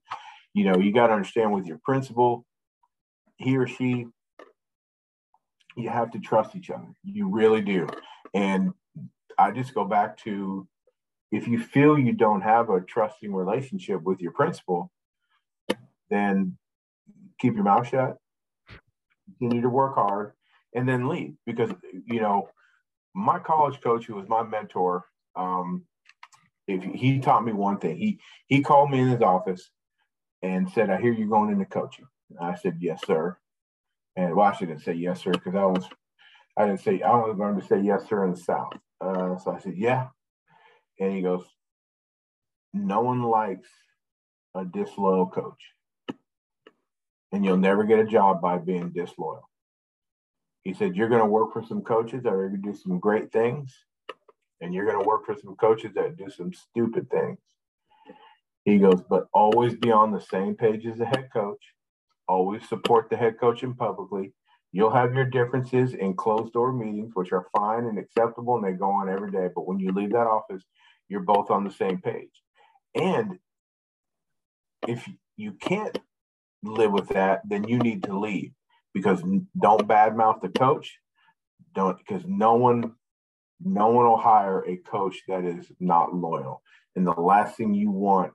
you 0.53 0.65
know, 0.65 0.79
you 0.79 0.93
got 0.93 1.09
to 1.09 1.13
understand 1.13 1.53
with 1.53 1.67
your 1.67 1.79
principal, 1.85 2.45
he 3.37 3.57
or 3.57 3.67
she 3.67 4.07
you 5.77 5.89
have 5.89 6.11
to 6.13 6.19
trust 6.19 6.57
each 6.57 6.71
other. 6.71 6.87
You 7.03 7.29
really 7.29 7.61
do. 7.61 7.89
And 8.33 8.73
I 9.39 9.51
just 9.51 9.75
go 9.75 9.85
back 9.85 10.17
to 10.19 10.67
if 11.33 11.49
you 11.49 11.59
feel 11.59 11.99
you 11.99 12.13
don't 12.13 12.43
have 12.43 12.71
a 12.71 12.81
trusting 12.81 13.35
relationship 13.35 14.03
with 14.03 14.21
your 14.21 14.33
principal, 14.33 14.93
then 16.11 16.57
keep 17.41 17.55
your 17.55 17.65
mouth 17.65 17.89
shut, 17.89 18.17
continue 19.39 19.63
to 19.63 19.69
work 19.69 19.95
hard, 19.95 20.33
and 20.75 20.89
then 20.89 21.09
leave. 21.09 21.35
Because, 21.47 21.71
you 22.07 22.21
know, 22.21 22.49
my 23.15 23.39
college 23.39 23.81
coach, 23.81 24.07
who 24.07 24.15
was 24.15 24.29
my 24.29 24.43
mentor, 24.43 25.05
um, 25.37 25.85
if 26.67 26.83
he 26.83 27.21
taught 27.21 27.45
me 27.45 27.53
one 27.53 27.79
thing, 27.79 27.97
he 27.97 28.19
he 28.47 28.63
called 28.63 28.91
me 28.91 29.01
in 29.01 29.09
his 29.09 29.23
office 29.23 29.71
and 30.43 30.71
said, 30.71 30.91
"I 30.91 31.01
hear 31.01 31.13
you're 31.13 31.29
going 31.29 31.51
into 31.51 31.67
coaching." 31.67 32.07
And 32.31 32.39
I 32.41 32.55
said, 32.55 32.79
"Yes, 32.81 33.01
sir." 33.07 33.37
And 34.17 34.35
well, 34.35 34.47
I 34.47 34.57
didn't 34.59 34.81
say 34.81 34.93
yes, 34.93 35.23
sir, 35.23 35.33
because 35.33 35.55
I 35.55 35.65
was, 35.65 35.85
I 36.57 36.67
didn't 36.67 36.81
say, 36.83 37.03
I 37.03 37.17
was 37.17 37.37
going 37.37 37.61
to 37.61 37.67
say 37.67 37.81
yes, 37.81 38.09
sir, 38.09 38.25
in 38.25 38.31
the 38.31 38.37
South. 38.37 38.73
Uh, 39.01 39.37
so 39.39 39.51
I 39.51 39.59
said, 39.59 39.75
yeah. 39.77 40.09
And 41.01 41.13
he 41.13 41.21
goes, 41.21 41.45
no 42.73 43.01
one 43.01 43.23
likes 43.23 43.69
a 44.55 44.65
disloyal 44.65 45.27
coach. 45.27 45.61
And 47.35 47.45
you'll 47.45 47.57
never 47.57 47.83
get 47.83 47.99
a 47.99 48.05
job 48.05 48.41
by 48.41 48.59
being 48.59 48.91
disloyal. 48.91 49.51
He 50.63 50.73
said, 50.73 50.95
you're 50.95 51.09
going 51.09 51.21
to 51.21 51.27
work 51.27 51.53
for 51.53 51.65
some 51.67 51.83
coaches 51.83 52.23
that 52.23 52.33
are 52.33 52.49
going 52.49 52.63
to 52.63 52.71
do 52.71 52.79
some 52.79 53.01
great 53.01 53.33
things. 53.33 53.75
And 54.61 54.73
you're 54.73 54.87
going 54.87 55.03
to 55.03 55.09
work 55.09 55.27
for 55.27 55.35
some 55.35 55.57
coaches 55.57 55.91
that 55.97 56.17
do 56.17 56.31
some 56.31 56.53
stupid 56.53 57.11
things. 57.11 57.39
He 58.65 58.79
goes, 58.79 59.03
but 59.11 59.27
always 59.35 59.75
be 59.75 59.91
on 59.91 60.13
the 60.13 60.21
same 60.21 60.55
page 60.55 60.87
as 60.87 60.97
the 60.97 61.07
head 61.07 61.29
coach 61.33 61.59
always 62.29 62.69
support 62.69 63.11
the 63.11 63.17
head 63.17 63.39
coach 63.41 63.65
in 63.65 63.75
publicly. 63.75 64.33
You'll 64.71 64.95
have 64.95 65.13
your 65.13 65.25
differences 65.25 65.93
in 65.93 66.15
closed 66.15 66.53
door 66.53 66.73
meetings, 66.73 67.11
which 67.15 67.33
are 67.33 67.49
fine 67.57 67.87
and 67.87 67.99
acceptable, 67.99 68.57
and 68.57 68.65
they 68.65 68.79
go 68.79 68.91
on 68.91 69.09
every 69.09 69.33
day. 69.33 69.49
But 69.53 69.67
when 69.67 69.81
you 69.81 69.91
leave 69.91 70.13
that 70.13 70.29
office, 70.29 70.63
you're 71.09 71.21
both 71.21 71.51
on 71.51 71.65
the 71.65 71.73
same 71.73 71.99
page. 71.99 72.31
And 72.95 73.41
if 74.87 75.05
you 75.37 75.53
can't 75.53 75.99
live 76.73 76.93
with 76.93 77.09
that, 77.11 77.43
then 77.45 77.65
you 77.69 77.79
need 77.79 78.05
to 78.05 78.19
leave 78.19 78.53
because 78.93 79.23
don't 79.61 79.89
badmouth 79.89 80.41
the 80.41 80.49
coach. 80.49 80.99
Don't 81.75 81.99
because 81.99 82.23
no 82.27 82.55
one, 82.55 82.93
no 83.61 83.89
one 83.89 84.07
will 84.07 84.17
hire 84.17 84.65
a 84.67 84.77
coach 84.77 85.21
that 85.29 85.45
is 85.45 85.67
not 85.81 86.15
loyal. 86.15 86.63
And 86.97 87.07
the 87.07 87.13
last 87.13 87.57
thing 87.57 87.75
you 87.75 87.91
want 87.91 88.33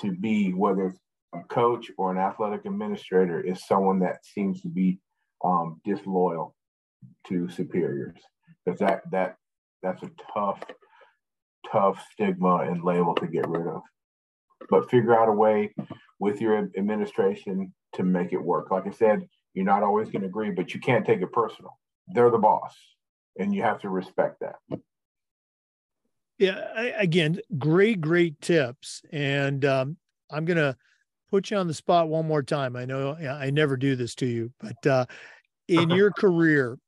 to 0.00 0.12
be, 0.12 0.50
whether 0.50 0.88
it's 0.88 0.98
a 1.34 1.42
coach 1.48 1.90
or 1.98 2.10
an 2.12 2.18
athletic 2.18 2.64
administrator 2.64 3.40
is 3.40 3.66
someone 3.66 4.00
that 4.00 4.24
seems 4.24 4.60
to 4.62 4.68
be 4.68 4.98
um, 5.44 5.80
disloyal 5.84 6.54
to 7.28 7.48
superiors 7.50 8.16
because 8.64 8.80
that 8.80 9.02
that 9.10 9.36
that's 9.82 10.02
a 10.02 10.10
tough 10.32 10.62
tough 11.70 12.02
stigma 12.12 12.58
and 12.58 12.82
label 12.82 13.14
to 13.14 13.26
get 13.26 13.46
rid 13.46 13.66
of 13.66 13.82
but 14.70 14.90
figure 14.90 15.18
out 15.18 15.28
a 15.28 15.32
way 15.32 15.74
with 16.18 16.40
your 16.40 16.70
administration 16.76 17.72
to 17.94 18.02
make 18.02 18.32
it 18.32 18.42
work. 18.42 18.70
Like 18.70 18.86
i 18.86 18.90
said 18.90 19.28
you're 19.52 19.64
not 19.64 19.84
always 19.84 20.10
going 20.10 20.22
to 20.22 20.28
agree 20.28 20.50
but 20.50 20.74
you 20.74 20.80
can't 20.80 21.06
take 21.06 21.20
it 21.20 21.32
personal. 21.32 21.78
They're 22.08 22.30
the 22.30 22.38
boss 22.38 22.74
and 23.38 23.54
you 23.54 23.62
have 23.62 23.80
to 23.80 23.88
respect 23.88 24.40
that. 24.40 24.56
Yeah 26.38 26.66
I, 26.74 26.82
again 26.98 27.40
great 27.58 28.00
great 28.00 28.40
tips 28.40 29.02
and 29.12 29.64
um, 29.64 29.96
i'm 30.30 30.44
going 30.44 30.56
to 30.56 30.76
put 31.34 31.50
you 31.50 31.56
on 31.56 31.66
the 31.66 31.74
spot 31.74 32.08
one 32.08 32.28
more 32.28 32.44
time. 32.44 32.76
I 32.76 32.84
know 32.84 33.16
I 33.16 33.50
never 33.50 33.76
do 33.76 33.96
this 33.96 34.14
to 34.16 34.26
you, 34.26 34.52
but 34.60 34.86
uh, 34.86 35.06
in 35.66 35.90
your 35.90 36.12
career, 36.12 36.78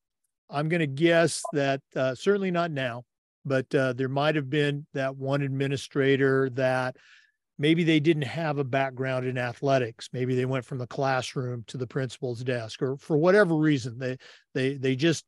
I'm 0.49 0.69
going 0.69 0.81
to 0.81 0.87
guess 0.87 1.43
that 1.53 1.81
uh, 1.97 2.15
certainly 2.15 2.53
not 2.53 2.71
now, 2.71 3.03
but 3.45 3.75
uh, 3.75 3.93
there 3.95 4.09
might 4.09 4.37
have 4.37 4.49
been 4.49 4.87
that 4.95 5.17
one 5.17 5.43
administrator 5.43 6.49
that 6.51 6.97
maybe 7.59 7.85
they 7.85 8.01
didn't 8.01 8.23
have 8.23 8.59
a 8.59 8.65
background 8.65 9.27
in 9.27 9.39
athletics. 9.39 10.09
Maybe 10.13 10.35
they 10.35 10.45
went 10.45 10.65
from 10.65 10.79
the 10.79 10.87
classroom 10.87 11.65
to 11.69 11.79
the 11.79 11.87
principal's 11.87 12.43
desk 12.43 12.83
or 12.83 12.97
for 12.97 13.17
whatever 13.17 13.55
reason 13.57 13.99
they 13.99 14.19
they 14.55 14.75
they 14.77 14.97
just 14.97 15.25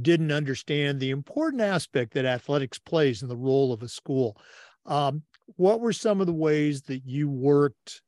didn't 0.00 0.32
understand 0.32 1.00
the 1.00 1.10
important 1.10 1.62
aspect 1.62 2.14
that 2.14 2.26
athletics 2.26 2.78
plays 2.78 3.22
in 3.22 3.28
the 3.28 3.36
role 3.36 3.72
of 3.72 3.82
a 3.82 3.88
school. 3.88 4.36
Um, 4.84 5.22
what 5.56 5.80
were 5.80 5.92
some 5.92 6.20
of 6.20 6.26
the 6.26 6.32
ways 6.32 6.82
that 6.82 7.06
you 7.06 7.30
worked 7.30 8.02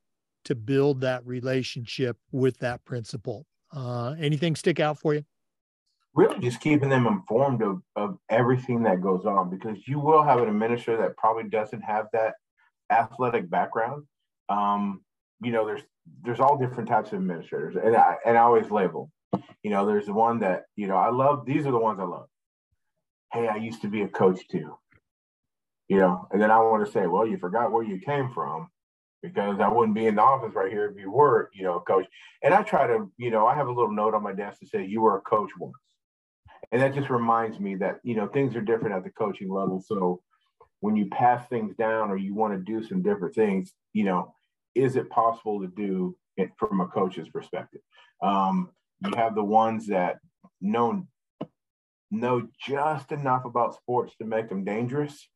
to 0.45 0.55
build 0.55 1.01
that 1.01 1.25
relationship 1.25 2.17
with 2.31 2.59
that 2.59 2.83
principal? 2.85 3.45
Uh, 3.71 4.15
anything 4.19 4.55
stick 4.55 4.79
out 4.79 4.99
for 4.99 5.13
you? 5.13 5.23
Really 6.15 6.39
just 6.39 6.59
keeping 6.59 6.89
them 6.89 7.07
informed 7.07 7.61
of, 7.61 7.81
of 7.95 8.17
everything 8.29 8.83
that 8.83 9.01
goes 9.01 9.25
on 9.25 9.49
because 9.49 9.87
you 9.87 9.99
will 9.99 10.23
have 10.23 10.41
an 10.41 10.49
administrator 10.49 11.01
that 11.01 11.17
probably 11.17 11.49
doesn't 11.49 11.81
have 11.81 12.07
that 12.13 12.33
athletic 12.89 13.49
background. 13.49 14.05
Um, 14.49 15.01
you 15.41 15.51
know, 15.51 15.65
there's 15.65 15.81
there's 16.23 16.39
all 16.39 16.57
different 16.57 16.89
types 16.89 17.11
of 17.11 17.19
administrators, 17.19 17.75
and 17.75 17.95
I 17.95 18.15
and 18.25 18.37
I 18.37 18.41
always 18.41 18.71
label. 18.71 19.11
You 19.63 19.71
know, 19.71 19.85
there's 19.85 20.05
the 20.05 20.13
one 20.13 20.39
that 20.39 20.63
you 20.75 20.87
know 20.87 20.95
I 20.95 21.09
love. 21.09 21.45
These 21.45 21.65
are 21.65 21.71
the 21.71 21.77
ones 21.77 21.99
I 21.99 22.05
love. 22.05 22.27
Hey, 23.31 23.47
I 23.47 23.57
used 23.57 23.81
to 23.83 23.87
be 23.87 24.01
a 24.01 24.07
coach 24.07 24.47
too. 24.49 24.75
You 25.87 25.97
know, 25.97 26.27
and 26.31 26.41
then 26.41 26.51
I 26.51 26.59
want 26.59 26.85
to 26.85 26.91
say, 26.91 27.07
well, 27.07 27.25
you 27.25 27.37
forgot 27.37 27.71
where 27.71 27.83
you 27.83 27.99
came 27.99 28.31
from 28.31 28.69
because 29.21 29.59
I 29.59 29.67
wouldn't 29.67 29.95
be 29.95 30.07
in 30.07 30.15
the 30.15 30.21
office 30.21 30.53
right 30.55 30.71
here 30.71 30.87
if 30.87 30.97
you 30.97 31.11
were, 31.11 31.49
you 31.53 31.63
know, 31.63 31.77
a 31.77 31.81
coach. 31.81 32.05
And 32.43 32.53
I 32.53 32.63
try 32.63 32.87
to, 32.87 33.11
you 33.17 33.31
know, 33.31 33.47
I 33.47 33.55
have 33.55 33.67
a 33.67 33.71
little 33.71 33.91
note 33.91 34.13
on 34.13 34.23
my 34.23 34.33
desk 34.33 34.59
to 34.59 34.67
say 34.67 34.85
you 34.85 35.01
were 35.01 35.17
a 35.17 35.21
coach 35.21 35.49
once. 35.59 35.75
And 36.71 36.81
that 36.81 36.93
just 36.93 37.09
reminds 37.09 37.59
me 37.59 37.75
that, 37.75 37.99
you 38.03 38.15
know, 38.15 38.27
things 38.27 38.55
are 38.55 38.61
different 38.61 38.95
at 38.95 39.03
the 39.03 39.09
coaching 39.09 39.51
level. 39.51 39.83
So 39.85 40.21
when 40.81 40.95
you 40.95 41.07
pass 41.07 41.47
things 41.49 41.75
down 41.75 42.09
or 42.09 42.17
you 42.17 42.33
want 42.33 42.53
to 42.53 42.59
do 42.59 42.85
some 42.85 43.01
different 43.01 43.35
things, 43.35 43.73
you 43.93 44.05
know, 44.05 44.33
is 44.75 44.95
it 44.95 45.09
possible 45.09 45.61
to 45.61 45.67
do 45.67 46.15
it 46.37 46.51
from 46.57 46.79
a 46.81 46.87
coach's 46.87 47.29
perspective? 47.29 47.81
Um, 48.23 48.69
you 49.05 49.11
have 49.15 49.35
the 49.35 49.43
ones 49.43 49.87
that 49.87 50.19
know 50.61 51.05
know 52.11 52.47
just 52.65 53.11
enough 53.11 53.45
about 53.45 53.75
sports 53.75 54.15
to 54.17 54.25
make 54.25 54.49
them 54.49 54.63
dangerous. 54.63 55.27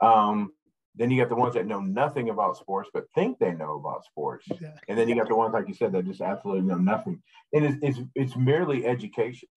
Um, 0.00 0.52
then 0.94 1.10
you 1.10 1.20
got 1.20 1.30
the 1.30 1.36
ones 1.36 1.54
that 1.54 1.66
know 1.66 1.80
nothing 1.80 2.28
about 2.28 2.56
sports 2.56 2.90
but 2.92 3.04
think 3.14 3.38
they 3.38 3.52
know 3.52 3.76
about 3.76 4.04
sports, 4.04 4.46
yeah. 4.60 4.74
and 4.88 4.98
then 4.98 5.08
you 5.08 5.14
got 5.14 5.28
the 5.28 5.36
ones 5.36 5.54
like 5.54 5.68
you 5.68 5.74
said 5.74 5.92
that 5.92 6.06
just 6.06 6.20
absolutely 6.20 6.62
know 6.62 6.76
nothing. 6.76 7.22
And 7.52 7.64
it's 7.64 7.78
it's, 7.82 7.98
it's 8.14 8.36
merely 8.36 8.84
education. 8.86 9.48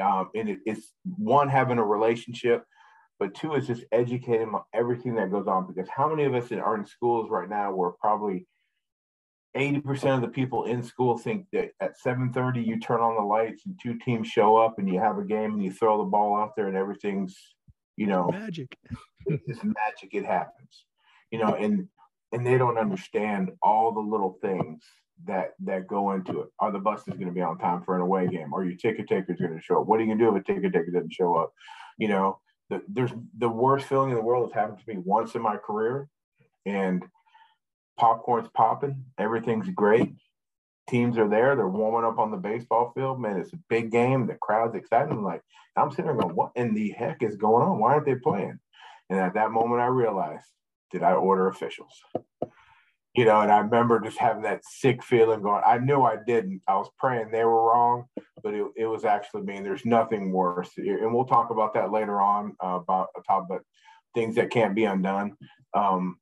Um, 0.00 0.30
and 0.34 0.48
it, 0.48 0.58
it's 0.66 0.92
one 1.16 1.48
having 1.48 1.78
a 1.78 1.84
relationship 1.84 2.64
but 3.18 3.34
two 3.34 3.54
is 3.54 3.66
just 3.66 3.84
educating 3.92 4.46
them 4.46 4.54
on 4.56 4.62
everything 4.72 5.14
that 5.14 5.30
goes 5.30 5.46
on 5.46 5.66
because 5.66 5.88
how 5.88 6.08
many 6.08 6.24
of 6.24 6.34
us 6.34 6.50
are 6.52 6.76
in 6.76 6.86
schools 6.86 7.30
right 7.30 7.48
now 7.48 7.72
where 7.74 7.90
probably 8.00 8.46
80% 9.56 10.16
of 10.16 10.20
the 10.20 10.28
people 10.28 10.64
in 10.64 10.82
school 10.82 11.16
think 11.16 11.46
that 11.52 11.70
at 11.80 11.92
7.30 12.04 12.66
you 12.66 12.80
turn 12.80 13.00
on 13.00 13.14
the 13.14 13.22
lights 13.22 13.62
and 13.66 13.78
two 13.80 13.96
teams 13.98 14.26
show 14.26 14.56
up 14.56 14.78
and 14.78 14.88
you 14.88 14.98
have 14.98 15.18
a 15.18 15.24
game 15.24 15.52
and 15.52 15.62
you 15.62 15.70
throw 15.70 15.98
the 15.98 16.10
ball 16.10 16.36
out 16.36 16.56
there 16.56 16.66
and 16.66 16.76
everything's 16.76 17.36
you 17.96 18.08
know 18.08 18.28
magic. 18.32 18.76
it's 19.26 19.62
magic. 19.62 20.10
It 20.12 20.24
happens 20.24 20.86
you 21.30 21.38
know 21.38 21.54
and 21.54 21.88
and 22.32 22.44
they 22.44 22.58
don't 22.58 22.78
understand 22.78 23.52
all 23.62 23.92
the 23.92 24.00
little 24.00 24.38
things 24.42 24.82
that 25.26 25.50
that 25.60 25.86
go 25.86 26.12
into 26.12 26.40
it. 26.40 26.48
Are 26.58 26.72
the 26.72 26.80
buses 26.80 27.14
going 27.14 27.26
to 27.26 27.32
be 27.32 27.40
on 27.40 27.58
time 27.58 27.82
for 27.82 27.94
an 27.94 28.02
away 28.02 28.26
game 28.26 28.52
are 28.52 28.64
your 28.64 28.76
ticket 28.76 29.08
takers 29.08 29.38
going 29.38 29.54
to 29.54 29.62
show 29.62 29.80
up. 29.80 29.86
What 29.86 30.00
are 30.00 30.02
you 30.02 30.08
going 30.08 30.18
to 30.18 30.24
do 30.24 30.36
if 30.36 30.42
a 30.42 30.44
ticket 30.44 30.72
taker 30.72 30.90
doesn't 30.90 31.12
show 31.12 31.36
up? 31.36 31.52
You 31.96 32.08
know 32.08 32.38
the, 32.70 32.82
there's 32.88 33.12
the 33.38 33.48
worst 33.48 33.86
feeling 33.86 34.10
in 34.10 34.16
the 34.16 34.22
world 34.22 34.50
has 34.50 34.54
happened 34.54 34.78
to 34.78 34.94
me 34.94 35.00
once 35.04 35.34
in 35.34 35.42
my 35.42 35.56
career, 35.56 36.08
and 36.66 37.04
popcorn's 37.98 38.48
popping, 38.54 39.04
everything's 39.18 39.68
great. 39.70 40.14
Teams 40.88 41.16
are 41.16 41.28
there, 41.28 41.56
they're 41.56 41.68
warming 41.68 42.08
up 42.08 42.18
on 42.18 42.30
the 42.30 42.36
baseball 42.36 42.92
field. 42.94 43.20
Man, 43.20 43.38
it's 43.38 43.52
a 43.52 43.58
big 43.68 43.90
game. 43.90 44.26
The 44.26 44.34
crowd's 44.34 44.74
excited. 44.74 45.16
Like, 45.16 45.42
I'm 45.76 45.90
sitting 45.90 46.06
there 46.06 46.14
going, 46.14 46.34
what 46.34 46.52
in 46.56 46.74
the 46.74 46.90
heck 46.90 47.22
is 47.22 47.36
going 47.36 47.66
on? 47.66 47.78
Why 47.78 47.94
aren't 47.94 48.06
they 48.06 48.16
playing? 48.16 48.58
And 49.08 49.18
at 49.18 49.34
that 49.34 49.50
moment, 49.50 49.80
I 49.80 49.86
realized, 49.86 50.46
did 50.90 51.02
I 51.02 51.12
order 51.12 51.48
officials? 51.48 51.92
you 53.14 53.24
know, 53.24 53.40
and 53.40 53.50
I 53.50 53.58
remember 53.58 54.00
just 54.00 54.18
having 54.18 54.42
that 54.42 54.64
sick 54.64 55.02
feeling 55.02 55.42
going, 55.42 55.62
I 55.64 55.78
knew 55.78 56.02
I 56.02 56.16
didn't. 56.26 56.62
I 56.66 56.74
was 56.76 56.90
praying 56.98 57.30
they 57.30 57.44
were 57.44 57.70
wrong, 57.70 58.06
but 58.44 58.54
it, 58.54 58.66
it 58.76 58.86
was 58.86 59.06
actually 59.06 59.42
me. 59.42 59.58
There's 59.60 59.86
nothing 59.86 60.30
worse. 60.30 60.70
And 60.76 61.12
we'll 61.12 61.24
talk 61.24 61.50
about 61.50 61.72
that 61.74 61.90
later 61.90 62.20
on 62.20 62.54
uh, 62.62 62.78
about 62.82 63.08
top 63.26 63.46
about 63.46 63.62
things 64.14 64.36
that 64.36 64.50
can't 64.50 64.74
be 64.74 64.84
undone. 64.84 65.36
Um, 65.72 66.18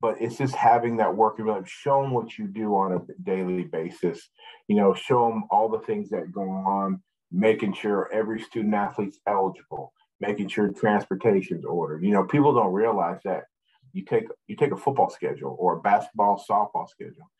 but 0.00 0.20
it's 0.20 0.38
just 0.38 0.54
having 0.54 0.96
that 0.96 1.14
working 1.14 1.44
relationship, 1.44 1.68
show 1.68 2.08
what 2.08 2.36
you 2.38 2.46
do 2.46 2.74
on 2.74 2.92
a 2.92 3.00
daily 3.22 3.64
basis, 3.64 4.28
you 4.68 4.76
know, 4.76 4.94
show 4.94 5.28
them 5.28 5.44
all 5.50 5.68
the 5.68 5.78
things 5.80 6.10
that 6.10 6.32
go 6.32 6.42
on, 6.42 7.02
making 7.30 7.74
sure 7.74 8.10
every 8.12 8.40
student 8.40 8.74
athlete's 8.74 9.20
eligible, 9.26 9.92
making 10.20 10.48
sure 10.48 10.68
transportation's 10.68 11.64
ordered. 11.64 12.02
You 12.02 12.12
know, 12.12 12.24
people 12.24 12.54
don't 12.54 12.72
realize 12.72 13.20
that 13.24 13.44
you 13.92 14.04
take 14.04 14.24
you 14.46 14.56
take 14.56 14.72
a 14.72 14.76
football 14.76 15.10
schedule 15.10 15.56
or 15.58 15.76
a 15.76 15.80
basketball 15.80 16.42
softball 16.50 16.88
schedule 16.88 17.30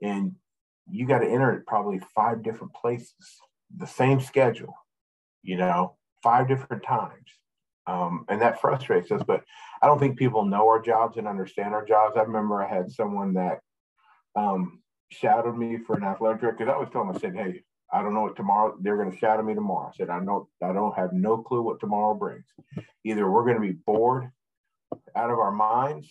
and 0.00 0.34
you 0.90 1.06
got 1.06 1.18
to 1.18 1.28
enter 1.28 1.52
it 1.52 1.66
probably 1.66 2.00
five 2.14 2.42
different 2.42 2.72
places 2.72 3.40
the 3.76 3.86
same 3.86 4.20
schedule 4.20 4.74
you 5.42 5.56
know 5.56 5.96
five 6.22 6.48
different 6.48 6.82
times 6.82 7.26
um, 7.86 8.24
and 8.28 8.40
that 8.40 8.60
frustrates 8.60 9.10
us 9.10 9.22
but 9.26 9.42
i 9.82 9.86
don't 9.86 9.98
think 9.98 10.18
people 10.18 10.44
know 10.44 10.66
our 10.68 10.80
jobs 10.80 11.16
and 11.16 11.28
understand 11.28 11.74
our 11.74 11.84
jobs 11.84 12.16
i 12.16 12.22
remember 12.22 12.62
i 12.62 12.68
had 12.68 12.90
someone 12.90 13.34
that 13.34 13.60
um, 14.36 14.80
shadowed 15.10 15.56
me 15.56 15.78
for 15.86 15.96
an 15.96 16.04
athletic 16.04 16.40
director 16.40 16.56
because 16.58 16.70
i 16.70 16.74
always 16.74 16.90
told 16.90 17.08
them 17.08 17.16
i 17.16 17.18
said 17.18 17.34
hey 17.34 17.62
I 17.92 18.02
don't 18.02 18.12
know 18.12 18.20
what 18.20 18.36
tomorrow 18.36 18.76
they're 18.80 18.96
going 18.96 19.10
to 19.10 19.16
shadow 19.16 19.42
me 19.42 19.54
tomorrow. 19.54 19.88
I 19.88 19.96
said, 19.96 20.10
I 20.10 20.22
don't, 20.22 20.46
I 20.62 20.72
don't 20.72 20.96
have 20.96 21.12
no 21.12 21.38
clue 21.38 21.62
what 21.62 21.80
tomorrow 21.80 22.14
brings. 22.14 22.44
Either 23.04 23.30
we're 23.30 23.44
going 23.44 23.54
to 23.54 23.66
be 23.66 23.78
bored 23.86 24.30
out 25.16 25.30
of 25.30 25.38
our 25.38 25.52
minds, 25.52 26.08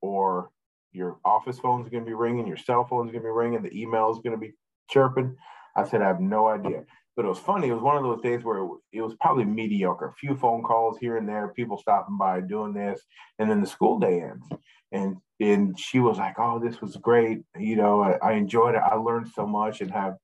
or 0.00 0.50
your 0.92 1.18
office 1.24 1.58
phone's 1.58 1.88
going 1.88 2.04
to 2.04 2.08
be 2.08 2.14
ringing, 2.14 2.46
your 2.46 2.56
cell 2.56 2.84
phone's 2.84 3.10
going 3.10 3.22
to 3.22 3.28
be 3.28 3.32
ringing, 3.32 3.62
the 3.62 3.76
email 3.76 4.10
is 4.10 4.18
going 4.18 4.32
to 4.32 4.38
be 4.38 4.54
chirping. 4.88 5.36
I 5.76 5.84
said, 5.84 6.02
I 6.02 6.08
have 6.08 6.20
no 6.20 6.46
idea. 6.46 6.84
But 7.16 7.24
it 7.24 7.28
was 7.28 7.38
funny. 7.38 7.68
It 7.68 7.74
was 7.74 7.82
one 7.82 7.96
of 7.96 8.02
those 8.02 8.22
days 8.22 8.44
where 8.44 8.66
it 8.92 9.02
was 9.02 9.14
probably 9.20 9.44
mediocre. 9.44 10.06
A 10.06 10.14
few 10.14 10.36
phone 10.36 10.62
calls 10.62 10.98
here 10.98 11.16
and 11.16 11.28
there, 11.28 11.52
people 11.54 11.76
stopping 11.76 12.16
by 12.16 12.40
doing 12.40 12.72
this, 12.72 13.02
and 13.38 13.50
then 13.50 13.60
the 13.60 13.66
school 13.66 13.98
day 13.98 14.22
ends. 14.22 14.46
And 14.92 15.16
and 15.38 15.78
she 15.78 15.98
was 15.98 16.18
like, 16.18 16.36
"Oh, 16.38 16.58
this 16.58 16.80
was 16.80 16.96
great. 16.96 17.42
You 17.58 17.76
know, 17.76 18.02
I, 18.02 18.12
I 18.22 18.32
enjoyed 18.32 18.74
it. 18.74 18.82
I 18.84 18.94
learned 18.94 19.28
so 19.34 19.46
much 19.46 19.80
and 19.80 19.90
have, 19.90 20.16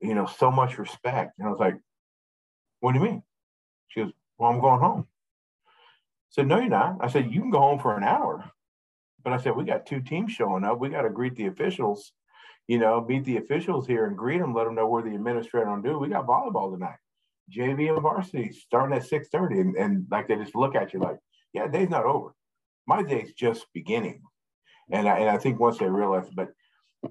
you 0.00 0.14
know, 0.14 0.26
so 0.26 0.50
much 0.50 0.78
respect." 0.78 1.32
And 1.38 1.46
I 1.46 1.50
was 1.50 1.60
like, 1.60 1.76
"What 2.80 2.92
do 2.92 3.00
you 3.00 3.04
mean?" 3.04 3.22
She 3.88 4.00
goes, 4.00 4.12
"Well, 4.38 4.50
I'm 4.50 4.60
going 4.60 4.80
home." 4.80 5.06
said, 6.34 6.48
No, 6.48 6.58
you're 6.58 6.68
not. 6.68 6.96
I 7.00 7.08
said, 7.08 7.32
You 7.32 7.40
can 7.40 7.50
go 7.50 7.60
home 7.60 7.78
for 7.78 7.96
an 7.96 8.02
hour. 8.02 8.50
But 9.22 9.32
I 9.32 9.36
said, 9.36 9.54
We 9.54 9.64
got 9.64 9.86
two 9.86 10.00
teams 10.00 10.32
showing 10.32 10.64
up. 10.64 10.80
We 10.80 10.88
got 10.88 11.02
to 11.02 11.10
greet 11.10 11.36
the 11.36 11.46
officials, 11.46 12.12
you 12.68 12.78
know, 12.78 13.04
meet 13.06 13.24
the 13.24 13.36
officials 13.36 13.86
here 13.86 14.06
and 14.06 14.16
greet 14.16 14.38
them, 14.38 14.54
let 14.54 14.64
them 14.64 14.74
know 14.74 14.88
where 14.88 15.02
the 15.02 15.14
administrator 15.14 15.68
on 15.68 15.82
do. 15.82 15.98
We 15.98 16.08
got 16.08 16.26
volleyball 16.26 16.72
tonight. 16.72 16.96
JV 17.54 17.92
and 17.92 18.00
varsity 18.00 18.52
starting 18.52 18.96
at 18.96 19.04
6:30. 19.04 19.60
And, 19.60 19.76
and 19.76 20.06
like 20.10 20.28
they 20.28 20.36
just 20.36 20.54
look 20.54 20.74
at 20.74 20.92
you 20.92 21.00
like, 21.00 21.18
yeah, 21.52 21.66
day's 21.68 21.90
not 21.90 22.06
over. 22.06 22.34
My 22.86 23.02
day's 23.02 23.32
just 23.32 23.66
beginning. 23.74 24.22
And 24.90 25.08
I, 25.08 25.18
and 25.18 25.30
I 25.30 25.38
think 25.38 25.60
once 25.60 25.78
they 25.78 25.88
realize, 25.88 26.28
but 26.34 26.48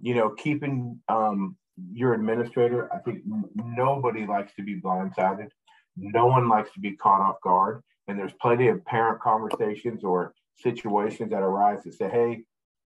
you 0.01 0.15
know, 0.15 0.29
keeping 0.31 0.99
um, 1.07 1.55
your 1.91 2.13
administrator, 2.13 2.91
I 2.93 2.99
think 2.99 3.21
nobody 3.55 4.25
likes 4.25 4.53
to 4.55 4.63
be 4.63 4.79
blindsided. 4.79 5.49
No 5.95 6.25
one 6.25 6.49
likes 6.49 6.71
to 6.73 6.79
be 6.79 6.95
caught 6.95 7.21
off 7.21 7.41
guard. 7.41 7.81
And 8.07 8.17
there's 8.17 8.33
plenty 8.41 8.67
of 8.67 8.83
parent 8.85 9.21
conversations 9.21 10.03
or 10.03 10.33
situations 10.57 11.31
that 11.31 11.41
arise 11.41 11.83
that 11.83 11.93
say, 11.93 12.09
hey, 12.09 12.43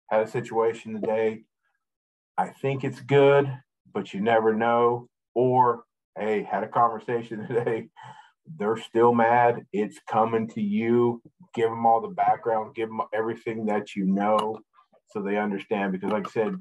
had 0.10 0.22
a 0.22 0.28
situation 0.28 0.94
today. 0.94 1.44
I 2.38 2.50
think 2.50 2.84
it's 2.84 3.02
good, 3.02 3.52
but 3.94 4.14
you 4.14 4.22
never 4.22 4.54
know. 4.54 5.08
Or, 5.34 5.84
hey, 6.18 6.44
had 6.44 6.64
a 6.64 6.68
conversation 6.68 7.48
today. 7.48 7.90
They're 8.58 8.78
still 8.78 9.14
mad. 9.14 9.66
It's 9.74 10.00
coming 10.10 10.48
to 10.50 10.62
you. 10.62 11.22
Give 11.54 11.70
them 11.70 11.86
all 11.86 12.02
the 12.02 12.10
background, 12.10 12.76
give 12.76 12.90
them 12.90 13.02
everything 13.14 13.66
that 13.68 13.96
you 13.96 14.06
know 14.06 14.60
so 15.08 15.22
they 15.22 15.38
understand. 15.38 15.94
Because, 15.94 16.12
like 16.12 16.28
I 16.28 16.32
said, 16.32 16.56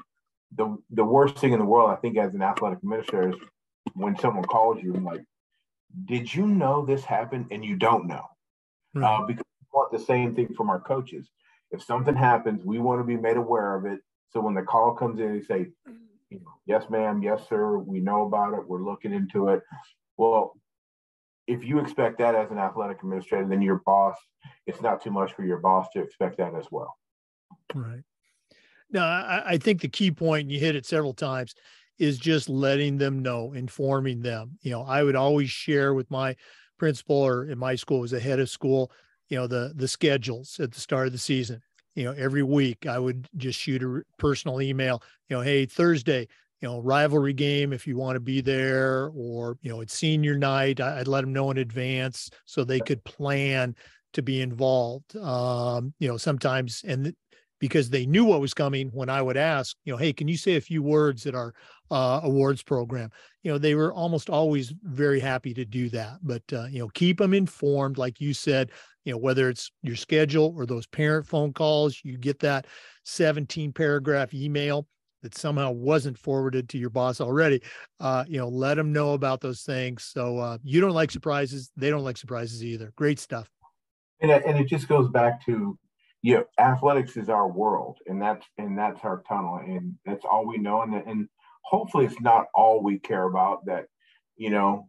the, 0.57 0.77
the 0.91 1.05
worst 1.05 1.39
thing 1.39 1.53
in 1.53 1.59
the 1.59 1.65
world, 1.65 1.91
I 1.91 1.97
think, 1.97 2.17
as 2.17 2.35
an 2.35 2.43
athletic 2.43 2.79
administrator, 2.79 3.31
is 3.31 3.37
when 3.95 4.17
someone 4.19 4.45
calls 4.45 4.83
you 4.83 4.95
and, 4.95 5.05
like, 5.05 5.25
did 6.07 6.33
you 6.33 6.47
know 6.47 6.85
this 6.85 7.05
happened 7.05 7.47
and 7.51 7.65
you 7.65 7.77
don't 7.77 8.07
know? 8.07 8.25
right. 8.95 9.21
uh, 9.21 9.27
because 9.27 9.45
we 9.61 9.67
want 9.73 9.93
the 9.93 9.99
same 9.99 10.35
thing 10.35 10.55
from 10.55 10.71
our 10.71 10.81
coaches. 10.81 11.29
If 11.75 11.83
something 11.83 12.15
happens, 12.15 12.65
we 12.65 12.79
want 12.79 13.01
to 13.01 13.05
be 13.05 13.17
made 13.17 13.37
aware 13.37 13.75
of 13.75 13.85
it. 13.85 13.99
So 14.31 14.41
when 14.41 14.55
the 14.55 14.63
call 14.63 14.95
comes 14.95 15.19
in, 15.19 15.35
they 15.35 15.45
say, 15.45 15.67
yes, 16.67 16.85
ma'am, 16.89 17.23
yes, 17.23 17.49
sir, 17.49 17.79
we 17.79 18.01
know 18.01 18.27
about 18.27 18.55
it, 18.55 18.67
we're 18.67 18.85
looking 18.85 19.13
into 19.13 19.49
it. 19.49 19.61
Well, 20.17 20.55
if 21.47 21.65
you 21.65 21.81
expect 21.81 22.19
that 22.19 22.35
as 22.35 22.51
an 22.51 22.59
athletic 22.59 23.03
administrator, 23.03 23.47
then 23.47 23.61
your 23.61 23.83
boss, 23.85 24.17
it's 24.67 24.81
not 24.81 25.03
too 25.03 25.11
much 25.11 25.33
for 25.35 25.45
your 25.45 25.59
boss 25.59 25.89
to 25.93 26.01
expect 26.01 26.39
that 26.39 26.55
as 26.55 26.67
well. 26.71 26.97
Right. 27.75 28.03
Now, 28.91 29.07
I, 29.07 29.43
I 29.47 29.59
think 29.59 29.81
the 29.81 29.89
key 29.89 30.11
point, 30.11 30.43
and 30.43 30.53
you 30.53 30.61
hit 30.61 30.77
it 30.77 30.87
several 30.87 31.13
times, 31.13 31.55
is 31.99 32.19
just 32.19 32.49
letting 32.49 32.99
them 32.99 33.21
know, 33.21 33.53
informing 33.53 34.23
them. 34.23 34.59
You 34.63 34.71
know, 34.71 34.83
I 34.83 35.03
would 35.03 35.17
always 35.17 35.51
share 35.51 35.93
with 35.93 36.11
my 36.11 36.37
principal 36.79 37.17
or 37.17 37.47
in 37.47 37.59
my 37.59 37.75
school 37.75 38.01
was 38.01 38.13
a 38.13 38.21
head 38.21 38.41
of 38.41 38.49
school, 38.49 38.91
you 39.29 39.39
know, 39.39 39.47
the 39.47 39.73
the 39.75 39.89
schedules 39.89 40.59
at 40.61 40.73
the 40.73 40.81
start 40.81 41.07
of 41.07 41.13
the 41.13 41.19
season. 41.19 41.61
You 41.95 42.05
know, 42.05 42.13
every 42.13 42.43
week 42.43 42.87
I 42.87 42.99
would 42.99 43.29
just 43.37 43.59
shoot 43.59 43.83
a 43.83 44.03
personal 44.19 44.61
email, 44.61 45.01
you 45.29 45.37
know, 45.37 45.43
hey, 45.43 45.65
Thursday, 45.65 46.27
you 46.61 46.69
know, 46.69 46.81
rivalry 46.81 47.33
game 47.33 47.73
if 47.73 47.87
you 47.87 47.97
want 47.97 48.17
to 48.17 48.21
be 48.21 48.41
there, 48.41 49.11
or 49.15 49.59
you 49.63 49.71
know, 49.71 49.81
it's 49.81 49.95
senior 49.95 50.37
night. 50.37 50.81
I'd 50.81 51.09
let 51.09 51.21
them 51.21 51.33
know 51.33 51.51
in 51.51 51.59
advance 51.59 52.31
so 52.47 52.65
they 52.65 52.81
could 52.81 53.05
plan 53.05 53.77
to 54.15 54.23
be 54.23 54.41
involved. 54.41 55.17
Um, 55.17 55.93
you 55.99 56.09
know, 56.09 56.17
sometimes 56.17 56.83
and 56.87 57.15
because 57.61 57.91
they 57.91 58.07
knew 58.07 58.25
what 58.25 58.41
was 58.41 58.55
coming 58.55 58.89
when 58.89 59.09
I 59.09 59.23
would 59.23 59.37
ask, 59.37 59.77
you 59.85 59.93
know, 59.93 59.97
hey, 59.97 60.13
can 60.13 60.29
you 60.29 60.37
say 60.37 60.57
a 60.57 60.61
few 60.61 60.83
words 60.83 61.27
at 61.27 61.35
our 61.35 61.55
uh, 61.91 62.21
awards 62.23 62.63
program? 62.63 63.11
You 63.43 63.53
know, 63.53 63.59
they 63.59 63.75
were 63.75 63.93
almost 63.93 64.29
always 64.29 64.73
very 64.83 65.21
happy 65.21 65.55
to 65.55 65.65
do 65.65 65.89
that. 65.91 66.19
But, 66.23 66.43
uh, 66.53 66.67
you 66.67 66.81
know, 66.81 66.89
keep 66.89 67.19
them 67.19 67.35
informed, 67.35 67.99
like 67.99 68.21
you 68.21 68.35
said, 68.35 68.71
you 69.05 69.13
know, 69.13 69.19
whether 69.19 69.49
it's 69.49 69.71
your 69.83 69.97
schedule 69.97 70.55
or 70.57 70.67
those 70.67 70.87
parent 70.87 71.27
phone 71.27 71.53
calls, 71.53 72.01
you 72.03 72.19
get 72.19 72.41
that 72.41 72.67
17 73.05 73.73
paragraph 73.73 74.35
email 74.35 74.87
that 75.23 75.37
somehow 75.37 75.71
wasn't 75.71 76.19
forwarded 76.19 76.69
to 76.69 76.79
your 76.79 76.91
boss 76.91 77.21
already, 77.21 77.63
uh, 77.99 78.25
you 78.29 78.39
know, 78.39 78.49
let 78.49 78.75
them 78.75 78.93
know 78.93 79.15
about 79.15 79.41
those 79.41 79.63
things. 79.63 80.05
So 80.05 80.39
uh, 80.39 80.59
you 80.63 80.83
don't 80.83 80.91
like 80.91 81.11
surprises. 81.11 81.73
They 81.77 81.89
don't 81.89 82.05
like 82.05 82.19
surprises 82.19 82.63
either. 82.63 82.93
Great 82.97 83.19
stuff. 83.19 83.49
And, 84.21 84.31
and 84.31 84.59
it 84.59 84.69
just 84.69 84.87
goes 84.87 85.09
back 85.09 85.45
to 85.47 85.79
yeah, 86.25 86.41
athletics 86.59 87.19
is 87.19 87.29
our 87.29 87.47
world, 87.47 87.99
and 88.07 88.21
that's 88.21 88.47
and 88.57 88.79
that's 88.79 89.05
our 89.05 89.23
tunnel, 89.29 89.57
and 89.57 89.95
that's 90.07 90.25
all 90.25 90.47
we 90.47 90.57
know, 90.57 90.81
and 90.81 90.95
and 90.95 91.29
hopefully 91.61 92.07
it's 92.07 92.19
not 92.19 92.47
all 92.55 92.83
we 92.83 92.99
care 92.99 93.25
about. 93.25 93.67
That 93.67 93.89
you 94.35 94.49
know, 94.49 94.89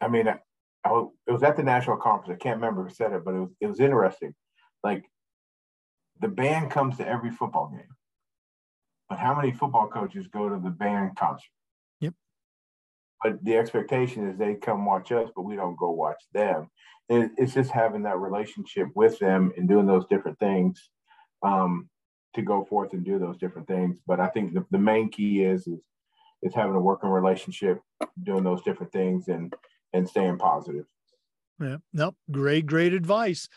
I 0.00 0.08
mean, 0.08 0.26
I, 0.26 0.38
I 0.86 1.04
it 1.26 1.32
was 1.32 1.42
at 1.42 1.58
the 1.58 1.62
national 1.62 1.98
conference. 1.98 2.34
I 2.34 2.42
can't 2.42 2.56
remember 2.56 2.84
who 2.84 2.94
said 2.94 3.12
it, 3.12 3.26
but 3.26 3.34
it 3.34 3.40
was 3.40 3.50
it 3.60 3.66
was 3.66 3.78
interesting. 3.78 4.34
Like 4.82 5.04
the 6.22 6.28
band 6.28 6.70
comes 6.70 6.96
to 6.96 7.06
every 7.06 7.30
football 7.30 7.68
game, 7.68 7.94
but 9.10 9.18
how 9.18 9.34
many 9.34 9.52
football 9.52 9.86
coaches 9.86 10.28
go 10.28 10.48
to 10.48 10.56
the 10.56 10.70
band 10.70 11.16
concert? 11.16 11.50
But 13.26 13.44
the 13.44 13.56
expectation 13.56 14.28
is 14.28 14.38
they 14.38 14.54
come 14.54 14.86
watch 14.86 15.10
us, 15.10 15.30
but 15.34 15.42
we 15.42 15.56
don't 15.56 15.76
go 15.76 15.90
watch 15.90 16.22
them 16.32 16.70
it, 17.08 17.30
it's 17.36 17.54
just 17.54 17.70
having 17.70 18.02
that 18.02 18.18
relationship 18.18 18.88
with 18.94 19.18
them 19.18 19.52
and 19.56 19.68
doing 19.68 19.86
those 19.86 20.06
different 20.06 20.38
things 20.38 20.90
um, 21.42 21.88
to 22.34 22.42
go 22.42 22.64
forth 22.64 22.92
and 22.92 23.04
do 23.04 23.18
those 23.18 23.38
different 23.38 23.68
things. 23.68 23.98
But 24.06 24.20
I 24.20 24.28
think 24.28 24.54
the, 24.54 24.64
the 24.70 24.78
main 24.78 25.10
key 25.10 25.42
is 25.42 25.66
is 25.66 25.80
is 26.42 26.54
having 26.54 26.76
a 26.76 26.80
working 26.80 27.08
relationship, 27.10 27.80
doing 28.22 28.44
those 28.44 28.62
different 28.62 28.92
things, 28.92 29.28
and 29.28 29.54
and 29.92 30.08
staying 30.08 30.38
positive. 30.38 30.84
Yeah, 31.60 31.78
nope, 31.92 32.16
great, 32.30 32.66
great 32.66 32.92
advice. 32.92 33.48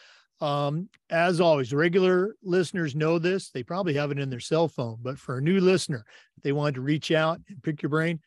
Um, 0.42 0.88
as 1.10 1.42
always, 1.42 1.74
regular 1.74 2.36
listeners 2.42 2.96
know 2.96 3.20
this. 3.20 3.50
They 3.50 3.64
probably 3.64 3.96
have 3.96 4.12
it 4.12 4.20
in 4.20 4.30
their 4.30 4.40
cell 4.40 4.70
phone, 4.70 5.00
but 5.02 5.20
for 5.20 5.38
a 5.38 5.42
new 5.42 5.60
listener, 5.60 6.06
they 6.44 6.54
want 6.54 6.76
to 6.76 6.82
reach 6.82 7.12
out 7.12 7.42
and 7.50 7.62
pick 7.62 7.82
your 7.82 7.90
brain, 7.90 8.22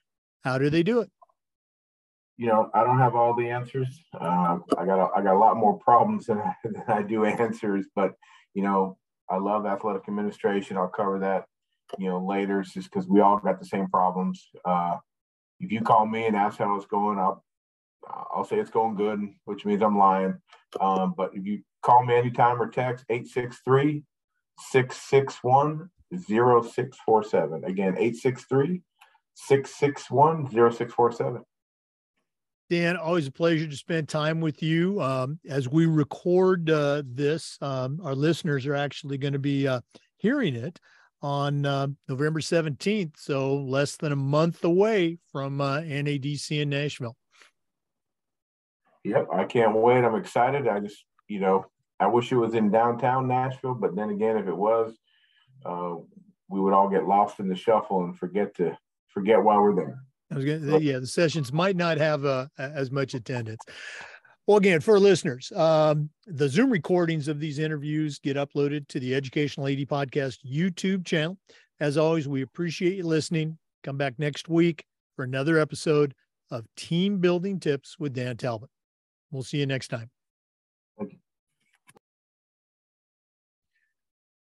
how 0.44 0.58
do 0.58 0.68
they 0.68 0.82
do 0.82 1.00
it? 1.00 1.10
You 2.42 2.48
know, 2.48 2.68
I 2.74 2.82
don't 2.82 2.98
have 2.98 3.14
all 3.14 3.36
the 3.36 3.48
answers. 3.48 4.02
Uh, 4.20 4.58
I 4.76 4.84
got 4.84 4.98
a, 4.98 5.08
I 5.16 5.22
got 5.22 5.36
a 5.36 5.38
lot 5.38 5.56
more 5.56 5.78
problems 5.78 6.26
than 6.26 6.38
I, 6.38 6.52
than 6.64 6.82
I 6.88 7.02
do 7.02 7.24
answers. 7.24 7.86
But 7.94 8.14
you 8.52 8.64
know, 8.64 8.98
I 9.30 9.36
love 9.36 9.64
athletic 9.64 10.08
administration. 10.08 10.76
I'll 10.76 10.88
cover 10.88 11.20
that, 11.20 11.44
you 11.98 12.08
know, 12.08 12.18
later. 12.18 12.58
It's 12.58 12.74
just 12.74 12.90
because 12.90 13.06
we 13.06 13.20
all 13.20 13.38
got 13.38 13.60
the 13.60 13.64
same 13.64 13.86
problems. 13.86 14.44
Uh, 14.64 14.96
if 15.60 15.70
you 15.70 15.82
call 15.82 16.04
me 16.04 16.26
and 16.26 16.34
ask 16.34 16.58
how 16.58 16.74
it's 16.74 16.86
going, 16.86 17.20
I'll 17.20 17.44
I'll 18.34 18.44
say 18.44 18.58
it's 18.58 18.70
going 18.70 18.96
good, 18.96 19.20
which 19.44 19.64
means 19.64 19.80
I'm 19.80 19.96
lying. 19.96 20.34
Um, 20.80 21.14
but 21.16 21.30
if 21.34 21.46
you 21.46 21.62
call 21.80 22.04
me 22.04 22.16
anytime 22.16 22.60
or 22.60 22.68
text 22.68 23.04
863 23.08 24.02
661 24.72 25.90
0647. 26.12 27.64
Again, 27.66 27.94
863 27.96 28.82
661 29.34 30.50
0647. 30.50 31.44
Dan, 32.72 32.96
always 32.96 33.26
a 33.26 33.30
pleasure 33.30 33.66
to 33.66 33.76
spend 33.76 34.08
time 34.08 34.40
with 34.40 34.62
you. 34.62 34.98
Um, 35.02 35.38
as 35.46 35.68
we 35.68 35.84
record 35.84 36.70
uh, 36.70 37.02
this, 37.04 37.58
um, 37.60 38.00
our 38.02 38.14
listeners 38.14 38.64
are 38.64 38.74
actually 38.74 39.18
going 39.18 39.34
to 39.34 39.38
be 39.38 39.68
uh, 39.68 39.82
hearing 40.16 40.56
it 40.56 40.80
on 41.20 41.66
uh, 41.66 41.88
November 42.08 42.40
17th, 42.40 43.18
so 43.18 43.56
less 43.56 43.96
than 43.96 44.12
a 44.12 44.16
month 44.16 44.64
away 44.64 45.18
from 45.30 45.60
uh, 45.60 45.80
NADC 45.80 46.62
in 46.62 46.70
Nashville. 46.70 47.14
Yep, 49.04 49.26
I 49.30 49.44
can't 49.44 49.76
wait. 49.76 50.02
I'm 50.02 50.14
excited. 50.14 50.66
I 50.66 50.80
just, 50.80 51.04
you 51.28 51.40
know, 51.40 51.66
I 52.00 52.06
wish 52.06 52.32
it 52.32 52.36
was 52.36 52.54
in 52.54 52.70
downtown 52.70 53.28
Nashville, 53.28 53.74
but 53.74 53.94
then 53.94 54.08
again, 54.08 54.38
if 54.38 54.46
it 54.46 54.56
was, 54.56 54.96
uh, 55.66 55.96
we 56.48 56.58
would 56.58 56.72
all 56.72 56.88
get 56.88 57.06
lost 57.06 57.38
in 57.38 57.48
the 57.48 57.54
shuffle 57.54 58.04
and 58.04 58.18
forget 58.18 58.56
to 58.56 58.78
forget 59.08 59.42
why 59.42 59.58
we're 59.58 59.76
there. 59.76 59.98
I 60.32 60.36
was 60.36 60.44
going 60.44 60.62
to, 60.62 60.82
yeah, 60.82 60.98
the 60.98 61.06
sessions 61.06 61.52
might 61.52 61.76
not 61.76 61.98
have 61.98 62.24
uh, 62.24 62.46
as 62.58 62.90
much 62.90 63.14
attendance. 63.14 63.62
Well, 64.46 64.56
again, 64.56 64.80
for 64.80 64.98
listeners, 64.98 65.52
um, 65.54 66.10
the 66.26 66.48
Zoom 66.48 66.70
recordings 66.70 67.28
of 67.28 67.38
these 67.38 67.58
interviews 67.58 68.18
get 68.18 68.36
uploaded 68.36 68.88
to 68.88 68.98
the 68.98 69.14
Educational 69.14 69.68
AD 69.68 69.78
Podcast 69.88 70.38
YouTube 70.44 71.04
channel. 71.04 71.38
As 71.80 71.96
always, 71.96 72.26
we 72.26 72.42
appreciate 72.42 72.96
you 72.96 73.04
listening. 73.04 73.58
Come 73.84 73.96
back 73.96 74.14
next 74.18 74.48
week 74.48 74.84
for 75.16 75.24
another 75.24 75.58
episode 75.58 76.14
of 76.50 76.66
Team 76.76 77.18
Building 77.18 77.60
Tips 77.60 77.98
with 77.98 78.14
Dan 78.14 78.36
Talbot. 78.36 78.70
We'll 79.30 79.42
see 79.42 79.58
you 79.58 79.66
next 79.66 79.88
time. 79.88 80.10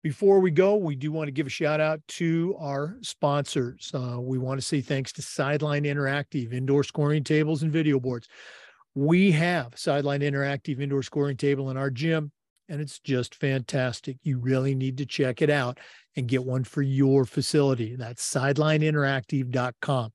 Before 0.01 0.39
we 0.39 0.49
go, 0.49 0.77
we 0.77 0.95
do 0.95 1.11
want 1.11 1.27
to 1.27 1.31
give 1.33 1.45
a 1.45 1.49
shout 1.49 1.81
out 1.81 1.99
to 2.07 2.55
our 2.57 2.97
sponsors. 3.01 3.91
Uh, 3.93 4.17
we 4.21 4.37
want 4.37 4.57
to 4.57 4.65
say 4.65 4.79
thanks 4.79 5.11
to 5.13 5.21
Sideline 5.21 5.83
Interactive, 5.83 6.53
indoor 6.53 6.85
scoring 6.85 7.21
tables 7.21 7.63
and 7.63 7.71
video 7.71 7.99
boards. 7.99 8.29
We 8.95 9.31
have 9.31 9.77
Sideline 9.77 10.21
Interactive 10.21 10.79
indoor 10.79 11.03
scoring 11.03 11.35
table 11.35 11.69
in 11.69 11.75
our 11.75 11.89
gym, 11.89 12.31
and 12.69 12.79
it's 12.79 12.99
just 12.99 13.35
fantastic. 13.35 14.15
You 14.23 14.39
really 14.39 14.73
need 14.73 14.97
to 14.99 15.05
check 15.05 15.41
it 15.41 15.49
out 15.49 15.79
and 16.15 16.29
get 16.29 16.45
one 16.45 16.63
for 16.63 16.81
your 16.81 17.25
facility. 17.25 17.97
That's 17.97 18.25
sidelineinteractive.com. 18.33 20.13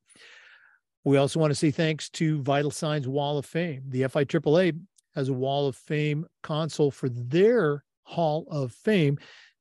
We 1.05 1.19
also 1.19 1.39
want 1.39 1.51
to 1.51 1.55
say 1.55 1.71
thanks 1.71 2.09
to 2.11 2.41
Vital 2.41 2.71
Signs 2.71 3.07
Wall 3.07 3.37
of 3.37 3.45
Fame. 3.45 3.83
The 3.89 4.03
FIAAA 4.03 4.81
has 5.15 5.29
a 5.29 5.35
Wall 5.35 5.67
of 5.67 5.77
Fame 5.77 6.25
console 6.43 6.91
for 6.91 7.11
their 7.11 7.85
Hall 8.05 8.47
of 8.51 8.73
Fame 8.73 9.19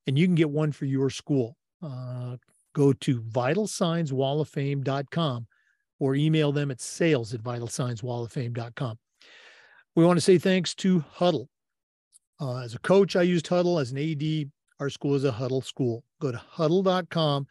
and 0.08 0.18
you 0.18 0.26
can 0.26 0.36
get 0.36 0.50
one 0.50 0.72
for 0.72 0.86
your 0.86 1.10
school. 1.10 1.58
Uh, 1.82 2.38
go 2.74 2.94
to 2.94 3.20
vitalsignswalloffame.com 3.22 5.48
or 6.00 6.16
email 6.16 6.52
them 6.52 6.72
at 6.72 6.82
sales 6.82 7.34
at 7.34 7.42
vitalsignswalloffame.com. 7.42 9.00
We 9.96 10.06
want 10.06 10.18
to 10.18 10.22
say 10.22 10.38
thanks 10.38 10.76
to 10.76 11.04
Hudl. 11.16 11.48
Uh, 12.42 12.58
as 12.58 12.76
a 12.76 12.80
coach, 12.80 13.16
I 13.16 13.22
used 13.22 13.48
Hudl. 13.48 13.80
As 13.80 13.92
an 13.92 14.00
AD, 14.00 14.52
our 14.80 14.90
school 14.90 15.16
is 15.16 15.24
a 15.24 15.32
Hudl 15.32 15.64
school. 15.64 16.04
Go 16.20 16.32
to 16.32 16.42
hudl.com 16.56 17.48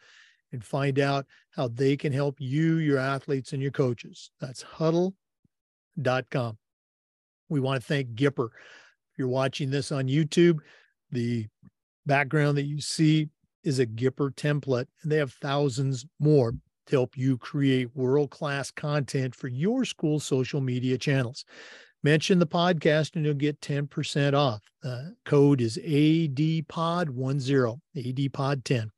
and 0.51 0.63
find 0.63 0.99
out 0.99 1.25
how 1.51 1.69
they 1.69 1.97
can 1.97 2.13
help 2.13 2.35
you, 2.39 2.77
your 2.77 2.99
athletes, 2.99 3.53
and 3.53 3.61
your 3.61 3.71
coaches. 3.71 4.29
That's 4.39 4.63
hudl.com. 4.63 5.13
We 7.49 7.59
want 7.59 7.81
to 7.81 7.87
thank 7.87 8.09
Gipper. 8.09 8.47
If 8.47 9.17
you're 9.17 9.27
watching 9.27 9.69
this 9.69 9.91
on 9.91 10.07
YouTube, 10.07 10.59
the 11.11 11.47
background 12.05 12.57
that 12.57 12.63
you 12.63 12.81
see 12.81 13.29
is 13.63 13.79
a 13.79 13.85
Gipper 13.85 14.31
template, 14.31 14.87
and 15.01 15.11
they 15.11 15.17
have 15.17 15.33
thousands 15.33 16.05
more 16.19 16.53
to 16.87 16.95
help 16.95 17.17
you 17.17 17.37
create 17.37 17.95
world 17.95 18.29
class 18.29 18.71
content 18.71 19.35
for 19.35 19.47
your 19.47 19.85
school's 19.85 20.25
social 20.25 20.61
media 20.61 20.97
channels. 20.97 21.45
Mention 22.03 22.39
the 22.39 22.47
podcast 22.47 23.15
and 23.15 23.23
you'll 23.23 23.33
get 23.33 23.61
10% 23.61 24.33
off. 24.33 24.61
Uh, 24.83 25.03
code 25.23 25.61
is 25.61 25.77
ADPOD10, 25.77 27.79
ADPOD10. 27.95 28.89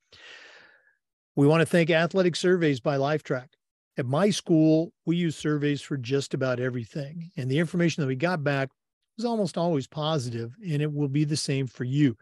We 1.36 1.48
want 1.48 1.62
to 1.62 1.66
thank 1.66 1.92
Athletic 1.92 2.36
Surveys 2.36 2.80
by 2.80 2.98
Lifetrack. 2.98 3.50
At 3.98 4.08
my 4.08 4.32
school, 4.32 4.92
we 5.06 5.18
use 5.18 5.36
surveys 5.36 5.82
for 5.82 5.98
just 5.98 6.34
about 6.34 6.60
everything. 6.60 7.30
And 7.38 7.50
the 7.50 7.60
information 7.60 8.02
that 8.02 8.08
we 8.08 8.16
got 8.16 8.44
back 8.44 8.70
was 9.18 9.26
almost 9.26 9.58
always 9.58 9.88
positive, 9.88 10.56
and 10.68 10.82
it 10.82 10.92
will 10.92 11.08
be 11.08 11.24
the 11.24 11.38
same 11.38 11.68
for 11.68 11.84
you. 11.84 12.18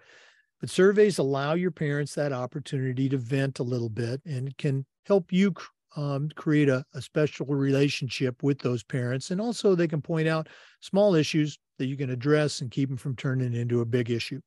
But 0.64 0.70
surveys 0.70 1.18
allow 1.18 1.56
your 1.56 1.72
parents 1.72 2.16
that 2.16 2.32
opportunity 2.32 3.10
to 3.10 3.18
vent 3.18 3.60
a 3.60 3.64
little 3.64 3.90
bit 3.90 4.22
and 4.26 4.58
can 4.58 4.86
help 5.06 5.34
you 5.34 5.54
um, 5.98 6.30
create 6.38 6.70
a, 6.70 6.86
a 6.94 7.02
special 7.02 7.46
relationship 7.48 8.42
with 8.42 8.60
those 8.60 8.82
parents. 8.82 9.32
And 9.32 9.42
also, 9.42 9.76
they 9.76 9.90
can 9.90 10.02
point 10.02 10.30
out 10.30 10.48
small 10.80 11.16
issues 11.16 11.60
that 11.80 11.88
you 11.88 11.98
can 11.98 12.12
address 12.12 12.62
and 12.62 12.72
keep 12.72 12.88
them 12.88 12.98
from 12.98 13.18
turning 13.18 13.54
into 13.54 13.82
a 13.82 13.86
big 13.86 14.10
issue. 14.10 14.40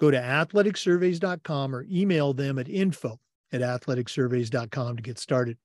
Go 0.00 0.10
to 0.10 0.16
athleticsurveys.com 0.16 1.76
or 1.76 1.84
email 1.90 2.32
them 2.32 2.58
at 2.58 2.70
info 2.70 3.20
at 3.52 3.60
athleticsurveys.com 3.60 4.96
to 4.96 5.02
get 5.02 5.18
started. 5.18 5.58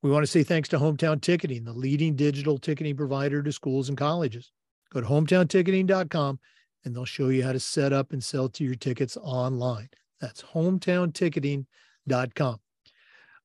We 0.00 0.10
want 0.10 0.22
to 0.22 0.32
say 0.32 0.44
thanks 0.44 0.70
to 0.70 0.78
Hometown 0.78 1.20
Ticketing, 1.20 1.64
the 1.64 1.74
leading 1.74 2.16
digital 2.16 2.56
ticketing 2.56 2.96
provider 2.96 3.42
to 3.42 3.52
schools 3.52 3.90
and 3.90 3.98
colleges. 3.98 4.50
Go 4.94 5.02
to 5.02 5.06
hometownticketing.com 5.06 6.38
and 6.84 6.94
they'll 6.94 7.04
show 7.04 7.28
you 7.28 7.44
how 7.44 7.52
to 7.52 7.60
set 7.60 7.92
up 7.92 8.12
and 8.12 8.22
sell 8.22 8.48
to 8.50 8.64
your 8.64 8.74
tickets 8.74 9.16
online. 9.16 9.88
That's 10.20 10.42
hometownticketing.com. 10.42 12.60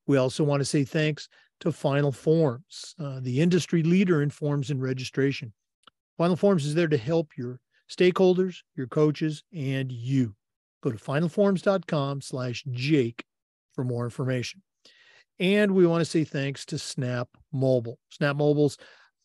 We 0.05 0.17
also 0.17 0.43
want 0.43 0.61
to 0.61 0.65
say 0.65 0.83
thanks 0.83 1.29
to 1.59 1.71
Final 1.71 2.11
Forms, 2.11 2.95
uh, 2.99 3.19
the 3.21 3.41
industry 3.41 3.83
leader 3.83 4.21
in 4.21 4.29
forms 4.29 4.69
and 4.69 4.81
registration. 4.81 5.53
Final 6.17 6.35
Forms 6.35 6.65
is 6.65 6.75
there 6.75 6.87
to 6.87 6.97
help 6.97 7.37
your 7.37 7.59
stakeholders, 7.89 8.57
your 8.75 8.87
coaches, 8.87 9.43
and 9.53 9.91
you. 9.91 10.35
Go 10.81 10.91
to 10.91 10.97
finalforms.com 10.97 12.21
slash 12.21 12.63
Jake 12.71 13.23
for 13.73 13.83
more 13.83 14.05
information. 14.05 14.61
And 15.39 15.73
we 15.73 15.85
want 15.85 16.01
to 16.01 16.05
say 16.05 16.23
thanks 16.23 16.65
to 16.67 16.79
Snap 16.79 17.27
Mobile. 17.51 17.99
Snap 18.09 18.35
Mobile's 18.35 18.77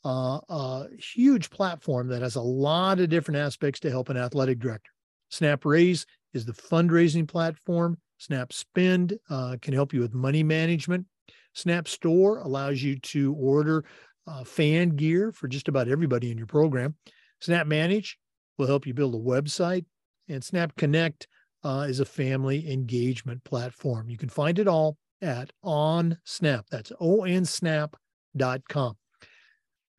uh, 0.04 0.40
a 0.48 0.86
huge 0.98 1.50
platform 1.50 2.08
that 2.08 2.22
has 2.22 2.36
a 2.36 2.40
lot 2.40 3.00
of 3.00 3.08
different 3.08 3.38
aspects 3.38 3.80
to 3.80 3.90
help 3.90 4.08
an 4.08 4.16
athletic 4.16 4.58
director. 4.58 4.90
Snap 5.30 5.64
Raise 5.64 6.06
is 6.34 6.44
the 6.44 6.52
fundraising 6.52 7.26
platform. 7.26 7.98
Snap 8.18 8.52
Spend 8.52 9.18
uh, 9.30 9.56
can 9.60 9.74
help 9.74 9.92
you 9.92 10.00
with 10.00 10.14
money 10.14 10.42
management. 10.42 11.06
Snap 11.54 11.88
Store 11.88 12.38
allows 12.38 12.82
you 12.82 12.98
to 13.00 13.34
order 13.34 13.84
uh, 14.26 14.44
fan 14.44 14.90
gear 14.90 15.32
for 15.32 15.48
just 15.48 15.68
about 15.68 15.88
everybody 15.88 16.30
in 16.30 16.38
your 16.38 16.46
program. 16.46 16.94
Snap 17.40 17.66
Manage 17.66 18.18
will 18.58 18.66
help 18.66 18.86
you 18.86 18.94
build 18.94 19.14
a 19.14 19.18
website. 19.18 19.84
And 20.28 20.42
Snap 20.42 20.76
Connect 20.76 21.26
uh, 21.64 21.86
is 21.88 22.00
a 22.00 22.04
family 22.04 22.70
engagement 22.72 23.42
platform. 23.44 24.08
You 24.08 24.18
can 24.18 24.28
find 24.28 24.58
it 24.58 24.68
all 24.68 24.96
at 25.20 25.50
OnSnap. 25.64 26.64
That's 26.70 26.92
onsnap.com. 27.00 28.96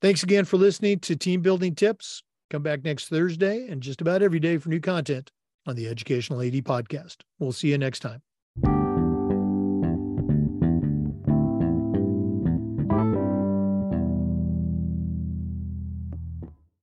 Thanks 0.04 0.22
again 0.22 0.44
for 0.44 0.58
listening 0.58 1.00
to 1.00 1.16
Team 1.16 1.40
Building 1.40 1.76
Tips. 1.76 2.24
Come 2.50 2.62
back 2.62 2.84
next 2.84 3.08
Thursday 3.08 3.70
and 3.70 3.82
just 3.82 4.02
about 4.02 4.22
every 4.22 4.42
day 4.42 4.58
for 4.58 4.68
new 4.68 4.82
content 4.82 5.32
on 5.66 5.78
the 5.78 5.88
Educational 5.88 6.42
AD 6.42 6.56
podcast. 6.56 7.20
We'll 7.40 7.54
see 7.54 7.70
you 7.70 7.78
next 7.78 8.02
time. 8.02 8.22